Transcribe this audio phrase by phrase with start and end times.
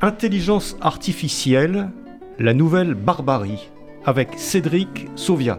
[0.00, 1.90] Intelligence artificielle,
[2.38, 3.68] la nouvelle barbarie,
[4.04, 5.58] avec Cédric Sauvia.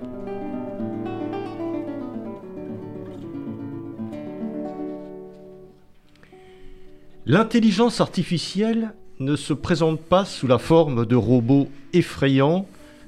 [7.25, 12.65] L'intelligence artificielle ne se présente pas sous la forme de robots effrayants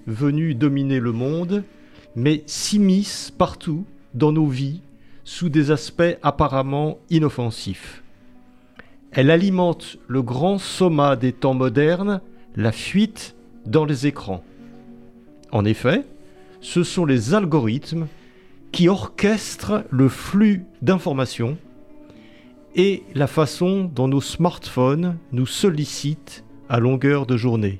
[0.07, 1.63] venus dominer le monde,
[2.13, 4.82] mais s'immisce partout dans nos vies
[5.23, 8.01] sous des aspects apparemment inoffensifs.
[9.12, 12.22] Elle alimente le grand soma des temps modernes,
[12.55, 13.35] la fuite
[13.66, 14.44] dans les écrans.
[15.52, 16.05] En effet,
[16.62, 18.08] ce sont les algorithmes
[18.72, 21.58] qui orchestrent le flux d'informations
[22.76, 27.80] et la façon dont nos smartphones nous sollicitent à longueur de journée.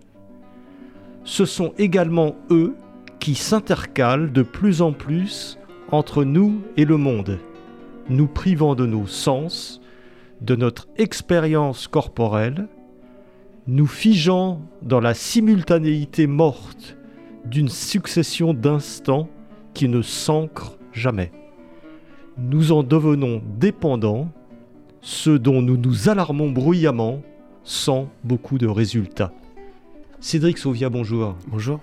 [1.24, 2.76] Ce sont également eux
[3.20, 5.58] qui s'intercalent de plus en plus
[5.92, 7.40] entre nous et le monde,
[8.10, 9.81] nous privant de nos sens,
[10.42, 12.68] de notre expérience corporelle,
[13.68, 16.98] nous figeant dans la simultanéité morte
[17.46, 19.30] d'une succession d'instants
[19.74, 21.32] qui ne s'ancrent jamais.
[22.38, 24.30] Nous en devenons dépendants,
[25.02, 27.22] ce dont nous nous alarmons bruyamment
[27.64, 29.32] sans beaucoup de résultats.
[30.22, 31.36] Cédric Sauvia, bonjour.
[31.48, 31.80] Bonjour.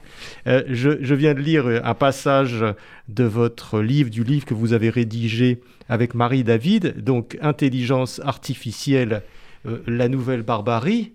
[0.47, 2.65] Euh, je, viens de lire un passage
[3.09, 9.23] de votre livre, du livre que vous avez rédigé avec Marie David, donc Intelligence artificielle,
[9.67, 11.15] euh, la nouvelle barbarie.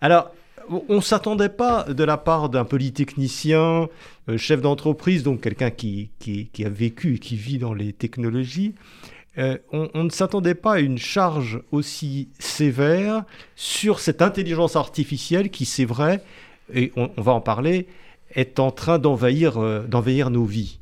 [0.00, 0.32] Alors,
[0.88, 3.88] on ne s'attendait pas de la part d'un polytechnicien,
[4.30, 8.74] euh, chef d'entreprise, donc quelqu'un qui, qui, a vécu et qui vit dans les technologies,
[9.38, 15.64] on, on, ne s'attendait pas à une charge aussi sévère sur cette intelligence artificielle qui,
[15.64, 16.22] c'est vrai,
[16.74, 17.86] et on, va en parler,
[18.34, 20.78] est en train d'envahir euh, d'envahir nos vies.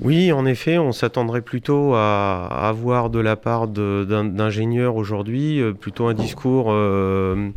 [0.00, 6.06] Oui, en effet, on s'attendrait plutôt à avoir de la part d'ingénieurs aujourd'hui euh, plutôt
[6.06, 7.50] un discours euh,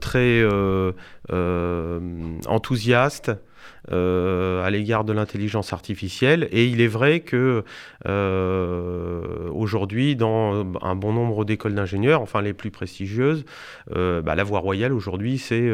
[0.00, 0.44] très
[2.46, 3.34] enthousiaste euh,
[3.90, 6.48] à l'égard de l'intelligence artificielle.
[6.52, 7.64] Et il est vrai que
[8.06, 13.44] euh, aujourd'hui, dans un bon nombre d'écoles d'ingénieurs, enfin les plus prestigieuses,
[13.94, 15.70] euh, bah, la voie royale aujourd'hui, c'est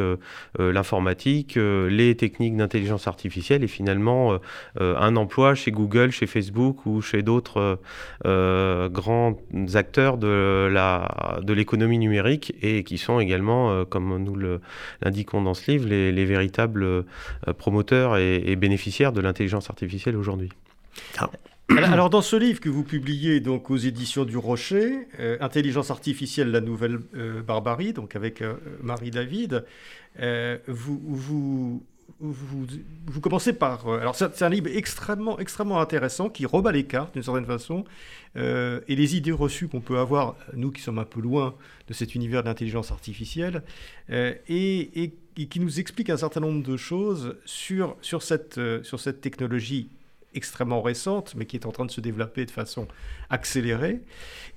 [0.59, 4.39] l'informatique, les techniques d'intelligence artificielle et finalement
[4.81, 7.79] un emploi chez Google, chez Facebook ou chez d'autres
[8.25, 9.39] grands
[9.75, 14.37] acteurs de la de l'économie numérique et qui sont également, comme nous
[15.03, 17.05] l'indiquons dans ce livre, les véritables
[17.59, 20.51] promoteurs et, bénéficiaires de l'intelligence artificielle aujourd'hui.
[21.19, 21.31] Ah.
[21.77, 26.51] Alors dans ce livre que vous publiez donc aux éditions du Rocher, euh, Intelligence artificielle,
[26.51, 29.65] la nouvelle euh, barbarie, donc avec euh, Marie David,
[30.67, 31.83] vous,
[33.21, 33.87] commencez par...
[33.87, 37.85] alors c'est un livre extrêmement, extrêmement intéressant qui rebat les cartes d'une certaine façon
[38.35, 41.55] et les idées reçues qu'on peut avoir, nous qui sommes un peu loin
[41.87, 43.63] de cet univers de l'intelligence artificielle,
[44.11, 45.15] et, et
[45.47, 49.89] qui nous explique un certain nombre de choses sur, sur, cette, euh, sur cette technologie
[50.35, 52.89] extrêmement récente, mais qui est en train de se développer de façon
[53.31, 54.03] accélérée.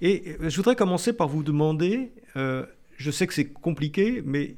[0.02, 2.66] Et euh, je voudrais commencer par vous demander, euh,
[2.98, 4.56] je sais que c'est compliqué, mais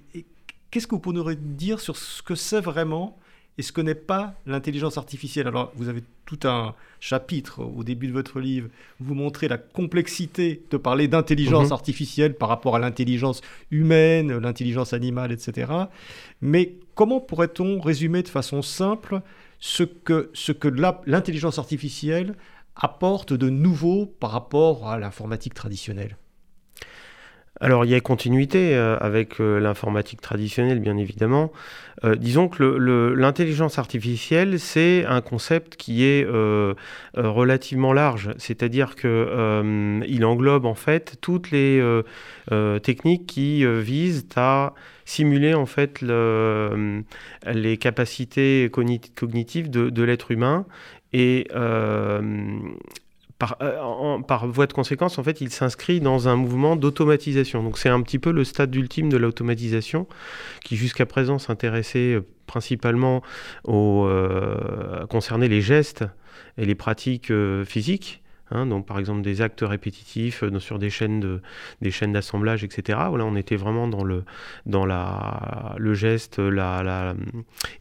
[0.72, 3.20] qu'est-ce que vous pourriez dire sur ce que c'est vraiment
[3.58, 5.48] et ce que n'est pas l'intelligence artificielle.
[5.48, 8.70] Alors, vous avez tout un chapitre au début de votre livre,
[9.00, 11.74] où vous montrez la complexité de parler d'intelligence mhm.
[11.74, 15.72] artificielle par rapport à l'intelligence humaine, l'intelligence animale, etc.
[16.42, 19.22] Mais comment pourrait-on résumer de façon simple
[19.60, 20.68] ce que, ce que
[21.06, 22.36] l'intelligence artificielle
[22.76, 26.18] apporte de nouveau par rapport à l'informatique traditionnelle?
[27.60, 31.52] Alors il y a continuité euh, avec euh, l'informatique traditionnelle, bien évidemment.
[32.04, 32.64] Euh, disons que
[33.16, 36.28] l'intelligence artificielle, c'est un concept qui est
[37.16, 41.82] relativement large, c'est-à-dire qu'il englobe en fait toutes les
[42.82, 44.74] techniques qui visent à
[45.06, 50.66] simuler en fait les capacités cognitives de, l'être humain
[51.14, 51.48] et
[53.40, 57.62] par, voie de conséquence, en fait, il s'inscrit dans un mouvement d'automatisation.
[57.64, 60.08] Donc c'est un petit peu le stade ultime de l'automatisation,
[60.64, 63.22] qui jusqu'à présent s'intéressait euh, principalement
[63.66, 66.06] aux, euh, concerner les gestes
[66.58, 67.32] et les pratiques
[67.66, 68.23] physiques.
[68.52, 71.40] Hein, donc par exemple des actes répétitifs euh, sur des chaînes
[71.82, 73.00] d'assemblage, etc.
[73.12, 77.16] On était vraiment dans le geste, la,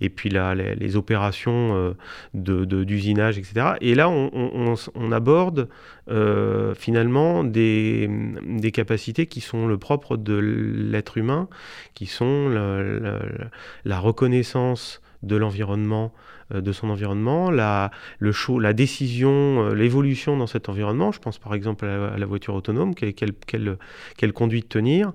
[0.00, 1.94] et puis les, opérations
[2.34, 3.72] euh, d'usinage, etc.
[3.80, 5.68] Et là, on, aborde
[6.08, 8.08] euh, finalement des,
[8.46, 11.48] des, capacités qui sont le propre de l'être humain,
[11.94, 16.12] qui sont la, reconnaissance de l'environnement
[16.60, 21.12] de son environnement, la, le la décision, euh, l'évolution dans cet environnement.
[21.12, 25.12] Je pense par exemple à la, voiture autonome, quelle, quelle, conduite tenir,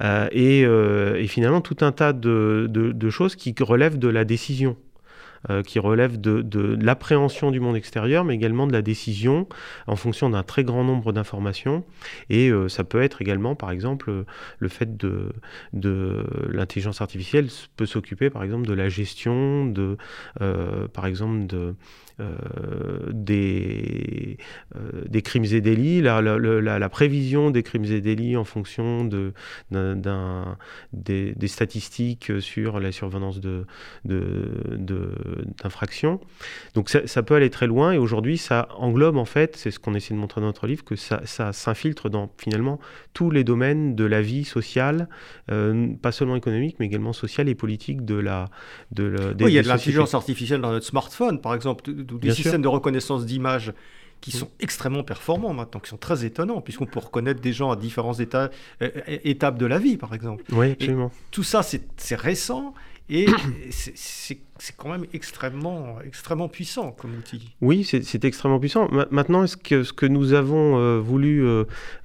[0.00, 4.76] euh, et, finalement tout un tas de choses qui relèvent de la décision.
[5.48, 9.48] Euh, qui relève de, l'appréhension du monde extérieur, mais également de la décision
[9.86, 11.82] en fonction d'un très grand nombre d'informations.
[12.28, 14.26] Et euh, ça peut être également, par exemple,
[14.58, 15.32] le fait de,
[15.72, 19.96] de l'intelligence artificielle peut s'occuper, par exemple, de la gestion de,
[20.42, 21.74] euh, par exemple, de
[23.12, 24.36] des,
[24.76, 29.32] euh, des crimes et délits, la, la, prévision des crimes et délits en fonction de,
[29.70, 30.56] d'un,
[30.92, 33.66] des, statistiques sur la survenance de,
[34.04, 36.20] d'infractions.
[36.74, 39.94] Donc ça, peut aller très loin et aujourd'hui ça englobe en fait, c'est ce qu'on
[39.94, 42.80] essaie de montrer dans notre livre, que ça, ça s'infiltre dans finalement
[43.12, 45.08] tous les domaines de la vie sociale,
[45.50, 48.48] euh, pas seulement économique mais également sociale et politique de la...
[48.92, 51.84] De oui, il y a de l'intelligence artificielle dans notre smartphone par exemple
[52.18, 53.72] des systèmes de reconnaissance d'images
[54.20, 57.76] qui sont extrêmement performants maintenant, qui sont très étonnants, puisqu'on peut reconnaître des gens à
[57.76, 58.50] différents états,
[58.82, 60.44] euh, étapes de la vie, par exemple.
[60.52, 61.10] Oui, absolument.
[61.30, 62.74] tout ça, c'est récent
[63.08, 63.26] et
[63.70, 67.54] c'est quand même extrêmement, extrêmement puissant comme outil.
[67.60, 68.88] Oui, c'est extrêmement puissant.
[69.10, 71.42] Maintenant, ce que, ce que nous avons euh, voulu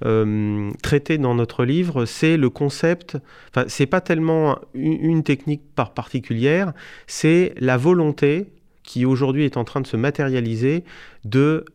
[0.04, 3.18] euh, traiter dans notre livre, c'est le concept,
[3.50, 6.72] enfin, c'est pas tellement une, une technique par particulière,
[7.06, 8.48] c'est la volonté
[8.86, 10.84] qui aujourd'hui est en train de se matérialiser,
[11.26, 11.66] de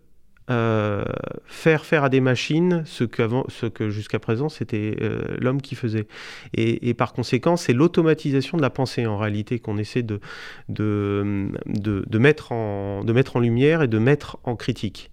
[0.49, 1.05] euh,
[1.45, 6.07] faire faire à des machines ce, que jusqu'à présent c'était euh, l'homme qui faisait.
[6.55, 10.19] Et, par conséquent, c'est l'automatisation de la pensée en réalité qu'on essaie de
[12.17, 15.11] mettre en lumière et de mettre en critique.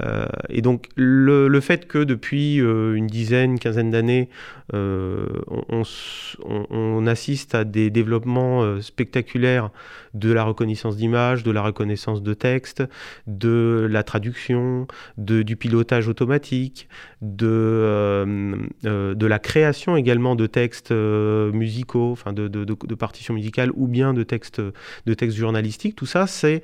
[0.00, 4.28] Euh, et donc le, fait que depuis euh, une dizaine, quinzaine d'années,
[4.74, 5.26] euh,
[5.68, 9.70] on, assiste à des développements spectaculaires
[10.12, 12.82] de la reconnaissance d'images, de la reconnaissance de texte,
[13.26, 14.86] de la traduction,
[15.16, 16.88] de, du pilotage automatique,
[17.22, 24.12] de, de la création également de textes musicaux, enfin de, de, partitions musicales ou bien
[24.12, 24.60] de textes,
[25.06, 26.62] de textes journalistiques, tout ça c'est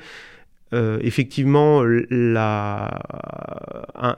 [0.75, 1.85] euh, effectivement,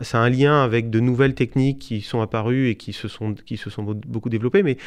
[0.00, 3.34] c'est un lien avec de nouvelles techniques qui sont apparues et qui se sont,
[4.06, 4.78] beaucoup développées, mais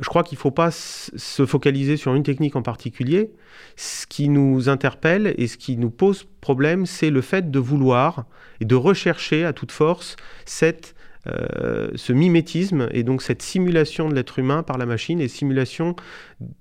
[0.00, 3.30] je crois qu'il ne faut pas se focaliser sur une technique en particulier.
[3.76, 8.26] Ce qui nous interpelle et ce qui nous pose problème, c'est le fait de vouloir
[8.60, 10.94] et de rechercher à toute force cette,
[11.28, 15.96] euh, ce mimétisme et donc cette simulation de l'être humain par la machine et simulation,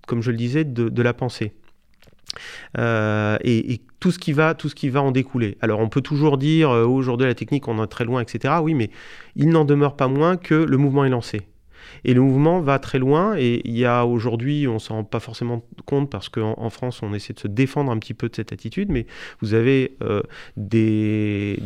[0.08, 1.54] comme je le disais, de la pensée.
[2.78, 5.58] Euh, et, tout ce qui va tout ce qui va en découler.
[5.62, 8.56] Alors on peut toujours dire euh, aujourd'hui la technique on est très loin etc.
[8.62, 8.90] Oui mais
[9.38, 11.42] il n'en demeure pas moins que le mouvement est lancé.
[12.04, 15.20] Et le mouvement va très loin et il y a aujourd'hui, on s'en rend pas
[15.20, 18.36] forcément compte parce qu'en en France, on essaie de se défendre un petit peu de
[18.36, 19.06] cette attitude, mais
[19.42, 20.22] vous avez euh,
[20.58, 21.58] des,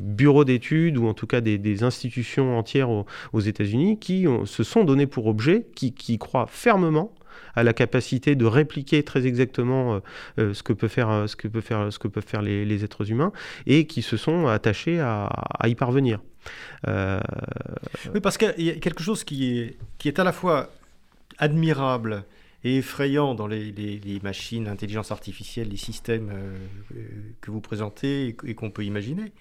[0.00, 4.84] bureaux d'études ou en tout cas des, des institutions entières aux, États-Unis qui se sont
[4.84, 7.12] donnés pour objet, qui, qui croient fermement
[7.54, 10.00] à la capacité de répliquer très exactement euh,
[10.38, 12.84] euh, ce que peut faire euh, ce que peut faire ce que peuvent faire les,
[12.84, 13.32] êtres humains
[13.66, 15.30] et qui se sont attachés à,
[15.64, 16.20] y parvenir.
[16.86, 20.70] Oui, parce qu'il y a quelque chose qui est, qui est à la fois
[21.38, 22.24] admirable
[22.62, 26.32] et effrayant dans les, machines, l'intelligence artificielle, les systèmes
[27.40, 29.32] que vous présentez et qu'on peut imaginer,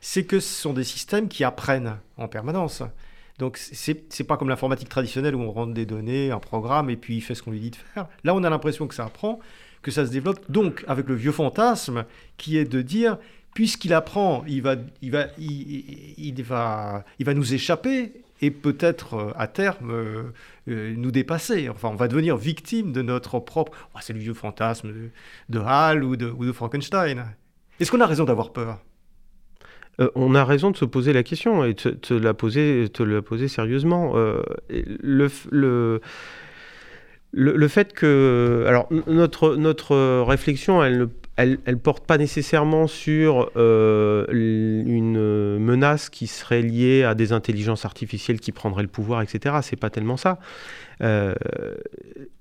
[0.00, 2.82] c'est que ce sont des systèmes qui apprennent en permanence.
[3.38, 7.16] Donc c'est pas comme l'informatique traditionnelle où on rentre des données, un programme et puis
[7.16, 8.08] il fait ce qu'on lui dit de faire.
[8.24, 9.40] Là, on a l'impression que ça apprend,
[9.82, 10.38] que ça se développe.
[10.50, 12.04] Donc avec le vieux fantasme
[12.36, 13.18] qui est de dire
[13.54, 19.32] puisqu'il apprend, il va, il va, il, va, il va nous échapper et peut-être euh,
[19.36, 20.32] à terme euh,
[20.68, 21.68] euh, nous dépasser.
[21.68, 23.72] Enfin, on va devenir victime de notre propre.
[23.94, 25.10] Oh, c'est le vieux fantasme de,
[25.48, 27.24] de Hall ou de Frankenstein.
[27.78, 28.80] Est-ce qu'on a raison d'avoir peur?
[30.00, 33.02] Euh, on a raison de se poser la question et de te la poser, te
[33.02, 34.12] la poser sérieusement.
[34.16, 36.00] Euh, le, le,
[37.32, 38.64] le, fait que.
[38.66, 41.06] Alors, notre, notre réflexion, elle ne
[41.36, 47.86] elle, elle, porte pas nécessairement sur euh, une menace qui serait liée à des intelligences
[47.86, 49.56] artificielles qui prendraient le pouvoir, etc.
[49.62, 50.38] C'est pas tellement ça.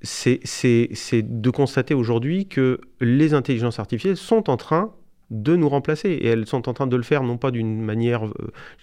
[0.01, 0.41] C'est
[1.24, 4.93] de constater aujourd'hui que les intelligences artificielles sont en train
[5.31, 6.09] de nous remplacer.
[6.09, 8.27] Et elles sont en train de le faire, non pas d'une manière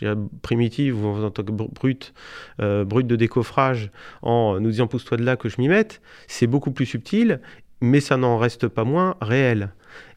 [0.03, 2.15] euh, primitive ou en tant que brute,
[2.61, 3.91] euh, brute de décoffrage,
[4.23, 6.01] en nous disant pousse-toi de là que je m'y mette.
[6.27, 7.41] C'est beaucoup plus subtil,
[7.81, 9.71] mais ça n'en reste pas moins réel.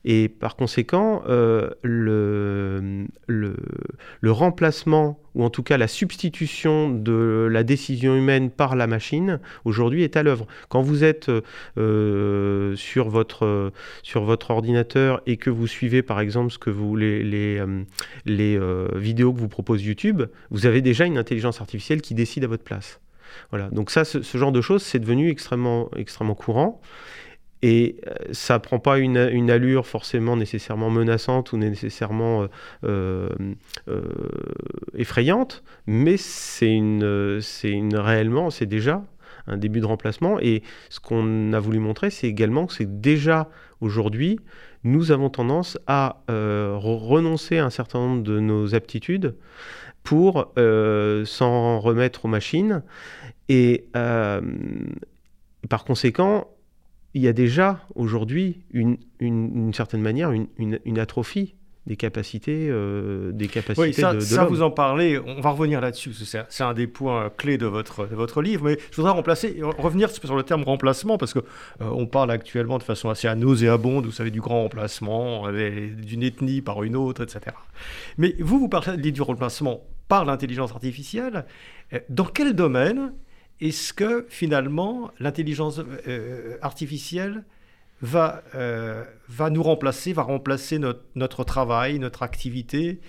[0.04, 3.06] Et par conséquent, euh, le,
[4.24, 10.04] remplacement, ou en tout cas la substitution de la décision humaine par la machine, aujourd'hui
[10.04, 10.48] est à l'œuvre.
[10.70, 11.32] Quand vous êtes
[11.78, 13.72] euh, sur, votre,
[14.50, 19.86] ordinateur et que vous suivez par exemple ce que les euh, vidéos que vous propose
[19.86, 23.00] YouTube, vous avez déjà une intelligence artificielle qui décide à votre place.
[23.52, 23.70] Voilà.
[23.70, 26.82] Donc ça, ce, ce genre de choses, c'est devenu extrêmement, extrêmement courant.
[27.62, 32.48] Et euh, ça prend pas une, allure forcément nécessairement menaçante ou nécessairement
[32.84, 33.30] euh,
[33.88, 34.02] euh,
[34.96, 39.04] effrayante, mais c'est une, c'est une réellement, c'est déjà
[39.48, 40.40] un début de remplacement.
[40.40, 43.48] Et ce qu'on a voulu montrer, c'est également que c'est déjà
[43.80, 44.40] aujourd'hui,
[44.84, 49.36] nous avons tendance à renoncer à un certain nombre de nos aptitudes
[50.04, 52.84] pour s'en remettre aux machines.
[53.50, 56.48] Et par conséquent,
[57.14, 61.56] il y a déjà aujourd'hui une, une, certaine manière une, une atrophie
[61.88, 65.82] des capacités, euh, des capacités oui, ça, de, ça vous en parlez, on va revenir
[65.82, 69.60] là-dessus, c'est un des points clés de votre, de votre livre, mais je voudrais remplacer,
[69.80, 71.42] revenir sur le terme remplacement, parce qu'on
[71.82, 76.62] euh, on parle actuellement de façon assez nauséabonde, vous savez, du grand remplacement, d'une ethnie
[76.62, 77.56] par une autre, etc.
[78.20, 81.46] Mais vous, vous parlez du remplacement par l'intelligence artificielle,
[81.94, 83.12] euh, dans quel domaine
[83.62, 87.44] est-ce que finalement l'intelligence euh, artificielle
[88.02, 93.00] va, euh, va nous remplacer, va remplacer notre, travail, notre activité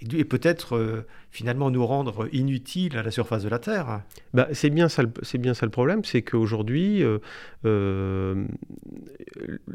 [0.00, 4.02] et, peut-être euh, finalement nous rendre inutiles à la surface de la Terre?
[4.32, 5.02] Bah, C'est bien, ça,
[5.34, 7.04] bien le problème, c'est qu'aujourd'hui,
[7.64, 8.46] les,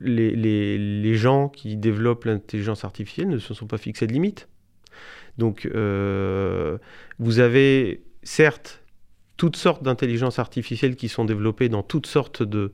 [0.02, 4.48] les, les, gens qui développent l'intelligence artificielle ne se sont pas fixés de limites.
[5.38, 5.68] Donc
[7.20, 8.83] vous avez certes
[9.44, 12.72] toutes sortes d'intelligences artificielles qui sont développées dans toutes sortes de,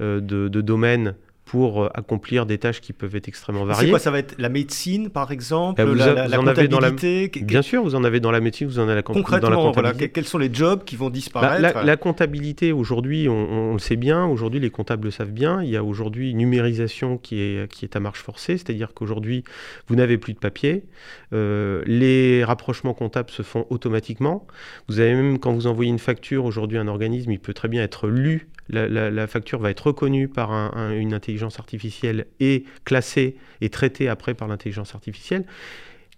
[0.00, 1.14] euh, de, de domaines
[1.48, 3.86] pour euh, accomplir des tâches qui peuvent être extrêmement variées.
[3.86, 5.94] C'est quoi Ça va être la médecine, par exemple, euh,
[6.28, 9.48] la, comptabilité Bien sûr, vous en avez dans la médecine, vous en avez la, Concrètement,
[9.48, 10.10] dans la comptabilité.
[10.10, 14.26] quels sont les jobs qui vont bah, disparaître la, comptabilité, aujourd'hui, on, le sait bien,
[14.26, 17.86] aujourd'hui les comptables le savent bien, il y a aujourd'hui une numérisation qui est, qui
[17.86, 19.42] est à marche forcée, c'est-à-dire qu'aujourd'hui,
[19.86, 20.84] vous n'avez plus de papier,
[21.32, 24.46] euh, les rapprochements comptables se font automatiquement,
[24.88, 27.82] vous avez même, quand vous envoyez une facture, aujourd'hui, un organisme, il peut très bien
[27.82, 30.50] être lu la, facture va être reconnue par
[30.90, 35.44] une intelligence artificielle et classée et traitée après par l'intelligence artificielle.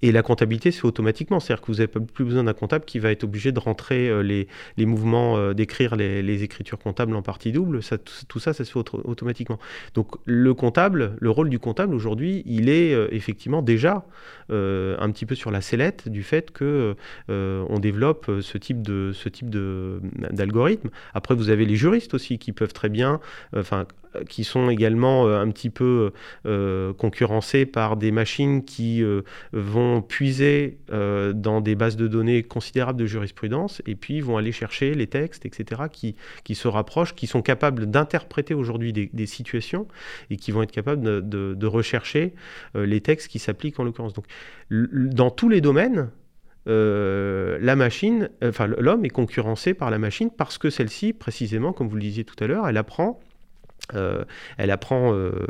[0.03, 1.41] Et la comptabilité, c'est automatiquement.
[1.41, 4.23] C'est-à-dire que vous n'avez plus besoin d'un comptable qui va être obligé de rentrer euh,
[4.23, 7.81] les, mouvements, euh, d'écrire les, écritures comptables en partie double.
[8.29, 9.59] Tout, ça, ça se fait automatiquement.
[9.95, 14.05] Donc le comptable, le rôle du comptable aujourd'hui, il est euh, effectivement déjà
[14.49, 16.97] un petit peu sur la sellette du fait que
[17.29, 20.91] on développe ce type de ce type d'algorithme.
[21.15, 23.21] Après, vous avez les juristes aussi qui peuvent très bien,
[23.55, 23.87] enfin
[24.29, 26.13] qui sont également euh, un petit peu
[26.47, 32.99] euh, concurrencés par des machines qui euh, vont puiser dans des bases de données considérables
[32.99, 37.27] de jurisprudence et puis vont aller chercher les textes, etc., qui, qui se rapprochent, qui
[37.27, 39.87] sont capables d'interpréter aujourd'hui des, situations
[40.31, 42.35] et qui vont être capables de, de, rechercher
[42.75, 44.13] les textes qui s'appliquent en l'occurrence.
[44.13, 44.27] Donc,
[44.71, 46.11] dans tous les domaines,
[46.67, 51.97] la machine, enfin l'homme est concurrencé par la machine parce que celle-ci, précisément, comme vous
[51.97, 53.21] le disiez tout à l'heure, elle apprend
[53.95, 54.25] euh,
[54.59, 55.47] elle apprend euh,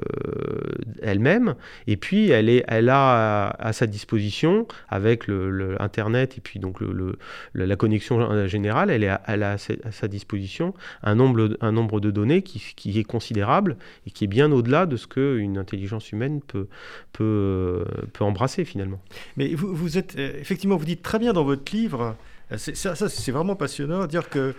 [1.02, 1.54] elle-même
[1.86, 6.80] et puis elle, est, elle a à, sa disposition avec le, internet et puis donc
[6.80, 7.18] le,
[7.54, 12.98] la connexion générale elle, a à sa disposition un nombre, un nombre de données qui,
[12.98, 16.68] est considérable et qui est bien au-delà de ce qu'une intelligence humaine peut,
[17.12, 19.00] peut, peut embrasser finalement.
[19.36, 22.16] Mais vous, vous, êtes effectivement vous dites très bien dans votre livre
[22.56, 24.54] ça c'est vraiment passionnant dire que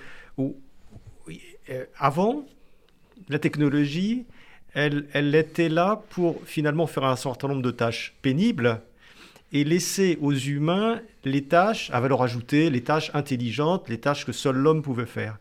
[1.97, 2.45] avant
[3.29, 4.25] la technologie,
[4.73, 8.81] elle, elle était là pour finalement faire un certain nombre de tâches pénibles
[9.51, 14.31] et laisser aux humains les tâches à valeur ajoutée, les tâches intelligentes, les tâches que
[14.31, 15.37] seul l'homme pouvait faire.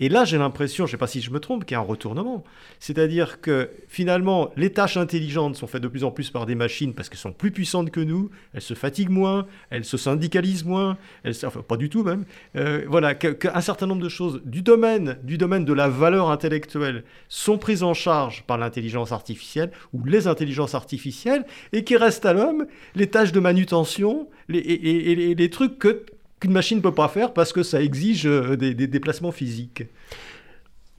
[0.00, 1.80] Et là, j'ai l'impression, je ne sais pas si je me trompe, qu'il y a
[1.80, 2.42] un retournement.
[2.78, 6.94] C'est-à-dire que finalement, les tâches intelligentes sont faites de plus en plus par des machines
[6.94, 10.96] parce qu'elles sont plus puissantes que nous, elles se fatiguent moins, elles se syndicalisent moins,
[11.22, 12.24] elles, enfin pas du tout même.
[12.56, 17.04] Euh, voilà, qu'un certain nombre de choses du domaine, du domaine de la valeur intellectuelle
[17.28, 22.32] sont prises en charge par l'intelligence artificielle ou les intelligences artificielles et qui restent à
[22.32, 26.06] l'homme les tâches de manutention et les trucs que
[26.40, 29.84] qu'une machine ne peut pas faire parce que ça exige euh, des, déplacements physiques.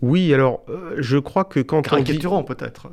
[0.01, 2.19] Oui, alors euh, je crois que quand dit...
[2.47, 2.89] peut-être.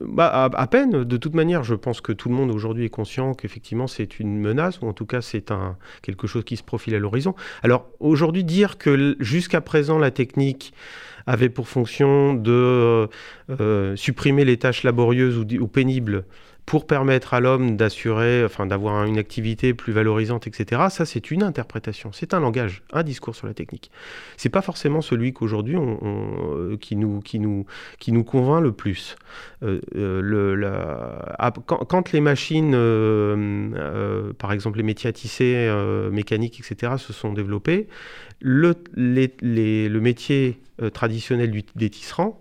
[0.00, 1.04] bah, à, peine.
[1.04, 4.38] De toute manière, je pense que tout le monde aujourd'hui est conscient qu'effectivement c'est une
[4.38, 7.34] menace, ou en tout cas c'est un, quelque chose qui se profile à l'horizon.
[7.62, 10.72] Alors aujourd'hui, dire que jusqu'à présent la technique
[11.26, 13.08] avait pour fonction de
[13.60, 16.24] euh, supprimer les tâches laborieuses ou pénibles
[16.66, 20.82] pour permettre à l'homme d'assurer, enfin d'avoir une activité plus valorisante, etc.
[20.88, 23.90] Ça, c'est une interprétation, c'est un langage, un discours sur la technique.
[24.36, 27.66] C'est pas forcément celui qu'aujourd'hui on, euh, qui nous qui nous
[27.98, 29.16] qui nous convainc le plus.
[29.62, 32.72] Euh, euh, la, quand, les machines,
[34.38, 35.70] par exemple les métiers à tisser,
[36.10, 36.94] mécaniques, etc.
[36.98, 37.88] se sont développés,
[38.40, 38.74] le,
[40.00, 40.60] métier
[40.92, 42.40] traditionnel des tisserands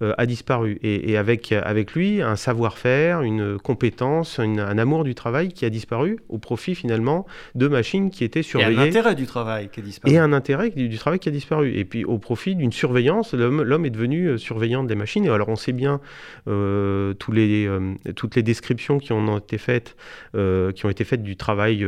[0.00, 0.78] a disparu.
[0.82, 6.18] Et, avec, avec lui, un savoir-faire, une compétence, un amour du travail qui a disparu
[6.28, 8.76] au profit finalement de machines qui étaient surveillées.
[8.76, 10.14] Et un intérêt du travail qui a disparu.
[10.14, 11.74] Et un intérêt du, travail qui a disparu.
[11.74, 15.24] Et puis au profit d'une surveillance, l'homme est devenu euh, surveillant des machines.
[15.24, 16.00] Et alors on sait bien
[16.48, 17.68] euh, tous les,
[18.16, 19.96] toutes les descriptions qui ont été faites,
[20.32, 21.86] qui ont été faites du travail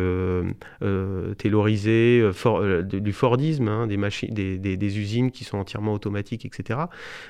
[1.39, 2.31] taylorisé,
[2.83, 6.81] du Fordisme, hein, des, machines, des, des, des, usines qui sont entièrement automatiques, etc.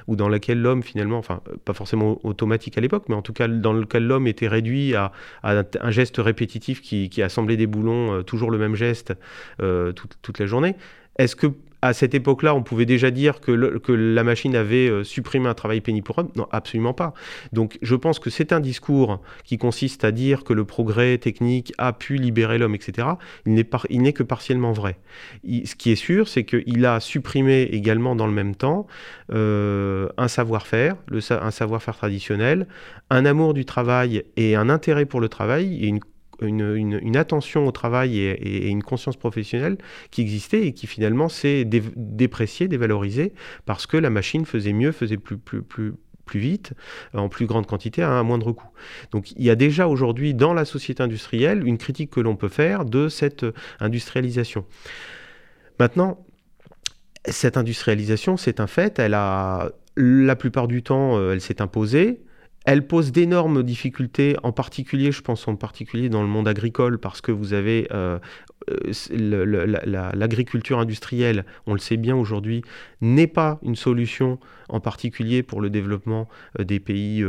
[0.06, 3.48] Ou dans laquelle l'homme finalement, enfin pas forcément automatique à l'époque, mais en tout cas
[3.48, 5.12] dans lequel l'homme était réduit à,
[5.42, 9.12] un geste répétitif qui, assemblait des boulons, euh, toujours le même geste
[9.60, 10.76] euh, toute la journée.
[11.18, 11.48] Est-ce que
[11.82, 15.80] à cette époque-là, on pouvait déjà dire que, la machine avait euh, supprimé un travail
[15.80, 17.12] pénible pour Non, absolument pas.
[17.52, 21.72] Donc je pense que c'est un discours qui consiste à dire que le progrès technique
[21.78, 23.08] a pu libérer l'homme, etc.
[23.46, 24.98] Il n'est que partiellement vrai.
[25.44, 28.86] ce qui est sûr, c'est qu'il a supprimé également dans le même temps
[29.32, 30.96] euh, un savoir-faire,
[31.30, 32.68] un savoir-faire traditionnel,
[33.10, 36.00] un amour du travail et un intérêt pour le travail et une
[36.46, 39.78] une, attention au travail et, une conscience professionnelle
[40.10, 43.32] qui existait et qui finalement s'est dépréciée, dévalorisée,
[43.66, 45.94] parce que la machine faisait mieux, faisait plus, plus, plus,
[46.24, 46.72] plus vite,
[47.14, 48.70] en plus grande quantité, à un moindre coût.
[49.10, 52.48] Donc il y a déjà aujourd'hui dans la société industrielle une critique que l'on peut
[52.48, 53.44] faire de cette
[53.80, 54.64] industrialisation.
[55.78, 56.24] Maintenant,
[57.24, 62.22] cette industrialisation, c'est un fait, elle a la plupart du temps, euh, elle s'est imposée.
[62.64, 67.20] Elle pose d'énormes difficultés, en particulier, je pense en particulier dans le monde agricole, parce
[67.20, 68.18] que vous avez euh,
[68.70, 72.62] euh, l'agriculture industrielle, on le sait bien aujourd'hui,
[73.00, 76.28] n'est pas une solution en particulier pour le développement
[76.60, 77.24] euh, des pays,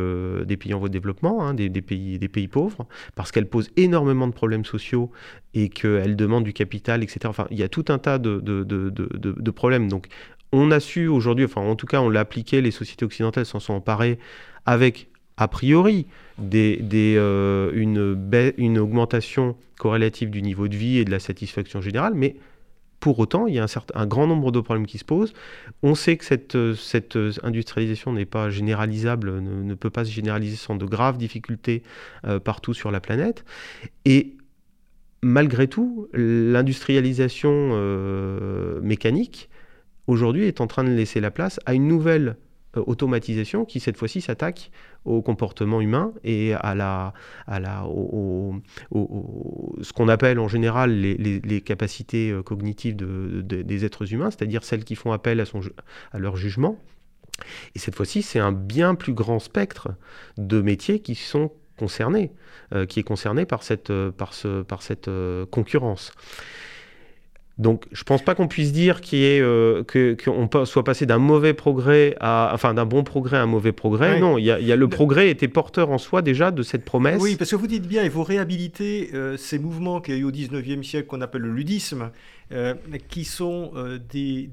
[0.46, 4.34] des pays en voie de développement, hein, des, pays, pauvres, parce qu'elle pose énormément de
[4.34, 5.12] problèmes sociaux
[5.56, 7.22] et qu'elle demande du capital, etc.
[7.26, 9.88] Enfin, il y a tout un tas de, de problèmes.
[9.88, 10.08] Donc,
[10.54, 13.60] on a su aujourd'hui, enfin en tout cas on l'a appliqué, les sociétés occidentales s'en
[13.60, 14.20] sont emparées
[14.66, 16.06] avec a priori
[16.54, 22.36] euh, une, augmentation corrélative du niveau de vie et de la satisfaction générale, mais
[23.00, 25.34] pour autant, il y a un, certain, un grand nombre de problèmes qui se posent.
[25.82, 30.76] On sait que cette, cette industrialisation n'est pas généralisable, ne, peut pas se généraliser sans
[30.76, 31.84] de graves difficultés
[32.26, 33.44] euh, partout sur la planète.
[34.06, 34.38] Et
[35.22, 39.50] malgré tout, l'industrialisation euh, mécanique,
[40.08, 42.38] aujourd'hui, est en train de laisser la place à une nouvelle
[42.76, 44.72] automatisation qui cette fois-ci s'attaque
[45.06, 47.14] au comportement humain et à la,
[47.48, 48.56] à la, au,
[49.82, 54.64] ce qu'on appelle en général les, les, capacités euh, cognitives de, des êtres humains, c'est-à-dire
[54.64, 55.62] celles qui font appel à, son,
[56.12, 56.80] à leur jugement.
[57.76, 59.90] Et cette fois-ci, c'est un bien plus grand spectre
[60.38, 62.32] de métiers qui sont concernés,
[62.74, 65.10] euh, qui est concerné par cette, par ce, par cette
[65.52, 66.12] concurrence.
[67.60, 72.50] Donc, je pense pas qu'on puisse dire euh, qu'on soit passé d'un mauvais progrès à,
[72.52, 74.20] enfin, d'un bon progrès à un mauvais progrès.
[74.20, 77.22] Non, il y, a, le progrès était porteur en soi déjà de cette promesse.
[77.22, 80.20] Oui, parce que vous dites bien, et vous réhabilitez euh, ces mouvements qu'il y a
[80.22, 82.10] eu au 19e siècle qu'on appelle le ludisme,
[82.52, 82.74] euh,
[83.08, 83.72] qui sont
[84.12, 84.50] des,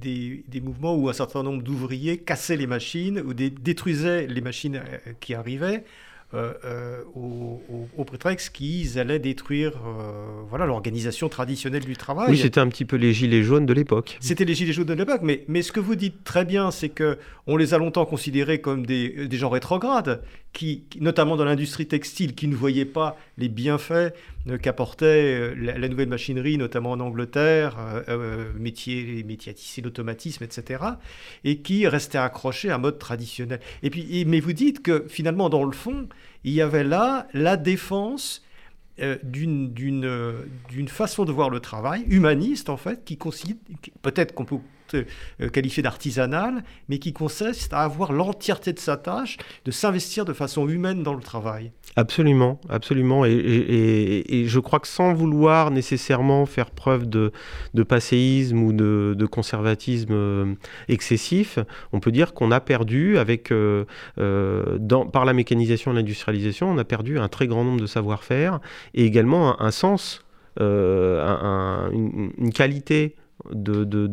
[0.46, 4.82] des, mouvements où un certain nombre d'ouvriers cassaient les machines ou détruisaient les machines
[5.20, 5.84] qui arrivaient
[6.32, 7.60] euh, euh, au,
[7.98, 12.30] au, prétexte qu'ils allaient détruire euh, voilà l'organisation traditionnelle du travail.
[12.30, 14.16] Oui, c'était un petit peu les gilets jaunes de l'époque.
[14.20, 16.88] C'était les gilets jaunes de l'époque, mais, mais ce que vous dites très bien, c'est
[16.88, 20.22] que on les a longtemps considérés comme des, des gens rétrogrades,
[21.00, 24.12] notamment dans l'industrie textile, qui ne voyaient pas les bienfaits
[24.62, 27.76] qu'apportait la, nouvelle machinerie, notamment en Angleterre,
[28.08, 30.84] euh, métier, métiers à tisser, l'automatisme, etc.,
[31.44, 33.60] et qui restaient accrochés à un mode traditionnel.
[33.82, 36.08] Et puis, mais vous dites que finalement, dans le fond,
[36.44, 38.42] il y avait là la défense
[39.00, 43.16] euh, d'une façon de voir le travail, humaniste en fait, qui
[44.02, 44.58] peut-être qu'on peut
[45.52, 50.68] qualifiée d'artisanale, mais qui consiste à avoir l'entièreté de sa tâche, de s'investir de façon
[50.68, 51.72] humaine dans le travail.
[51.96, 53.24] Absolument, absolument.
[53.24, 57.32] Et, je crois que sans vouloir nécessairement faire preuve de,
[57.82, 60.54] passéisme ou de, conservatisme euh,
[60.88, 61.58] excessif,
[61.92, 63.84] on peut dire qu'on a perdu, avec, euh,
[64.18, 64.78] euh,
[65.12, 68.60] par la mécanisation et l'industrialisation, on a perdu un très grand nombre de savoir-faire
[68.94, 70.24] et également un, sens,
[70.58, 73.16] une, qualité
[73.52, 74.06] de, de,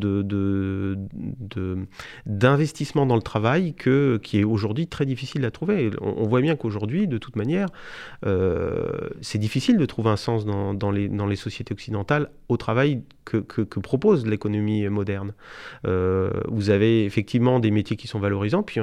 [3.06, 5.92] dans le travail que, qui est aujourd'hui très difficile à trouver.
[6.02, 7.68] On, voit bien qu'aujourd'hui, de toute manière,
[8.26, 13.40] euh, c'est difficile de trouver un sens dans, les, sociétés occidentales au travail que,
[13.80, 15.34] propose l'économie moderne.
[15.86, 18.82] Euh, vous avez effectivement des métiers qui sont valorisants, puis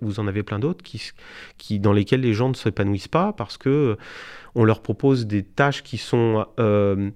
[0.00, 3.96] vous en avez plein d'autres qui, dans lesquels les gens ne s'épanouissent pas parce que
[4.54, 7.10] on leur propose des tâches qui sont euh,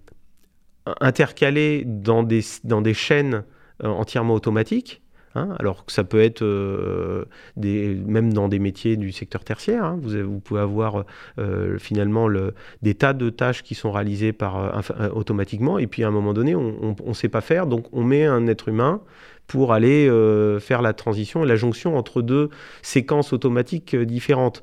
[1.01, 3.45] intercalés dans des, dans des chaînes
[3.85, 5.01] euh, entièrement automatiques.
[5.35, 7.25] Hein, alors que ça peut être euh,
[7.57, 9.83] des, même dans des métiers du secteur tertiaire.
[9.83, 11.05] Hein, vous, vous, pouvez avoir
[11.39, 14.83] euh, finalement le, des tas de tâches qui sont réalisées par,
[15.15, 18.27] automatiquement, et puis à un moment donné, on ne sait pas faire, donc on met
[18.27, 19.01] un être humain
[19.47, 20.07] pour aller
[20.61, 22.51] faire la transition et la jonction entre deux
[22.83, 24.61] séquences automatiques différentes.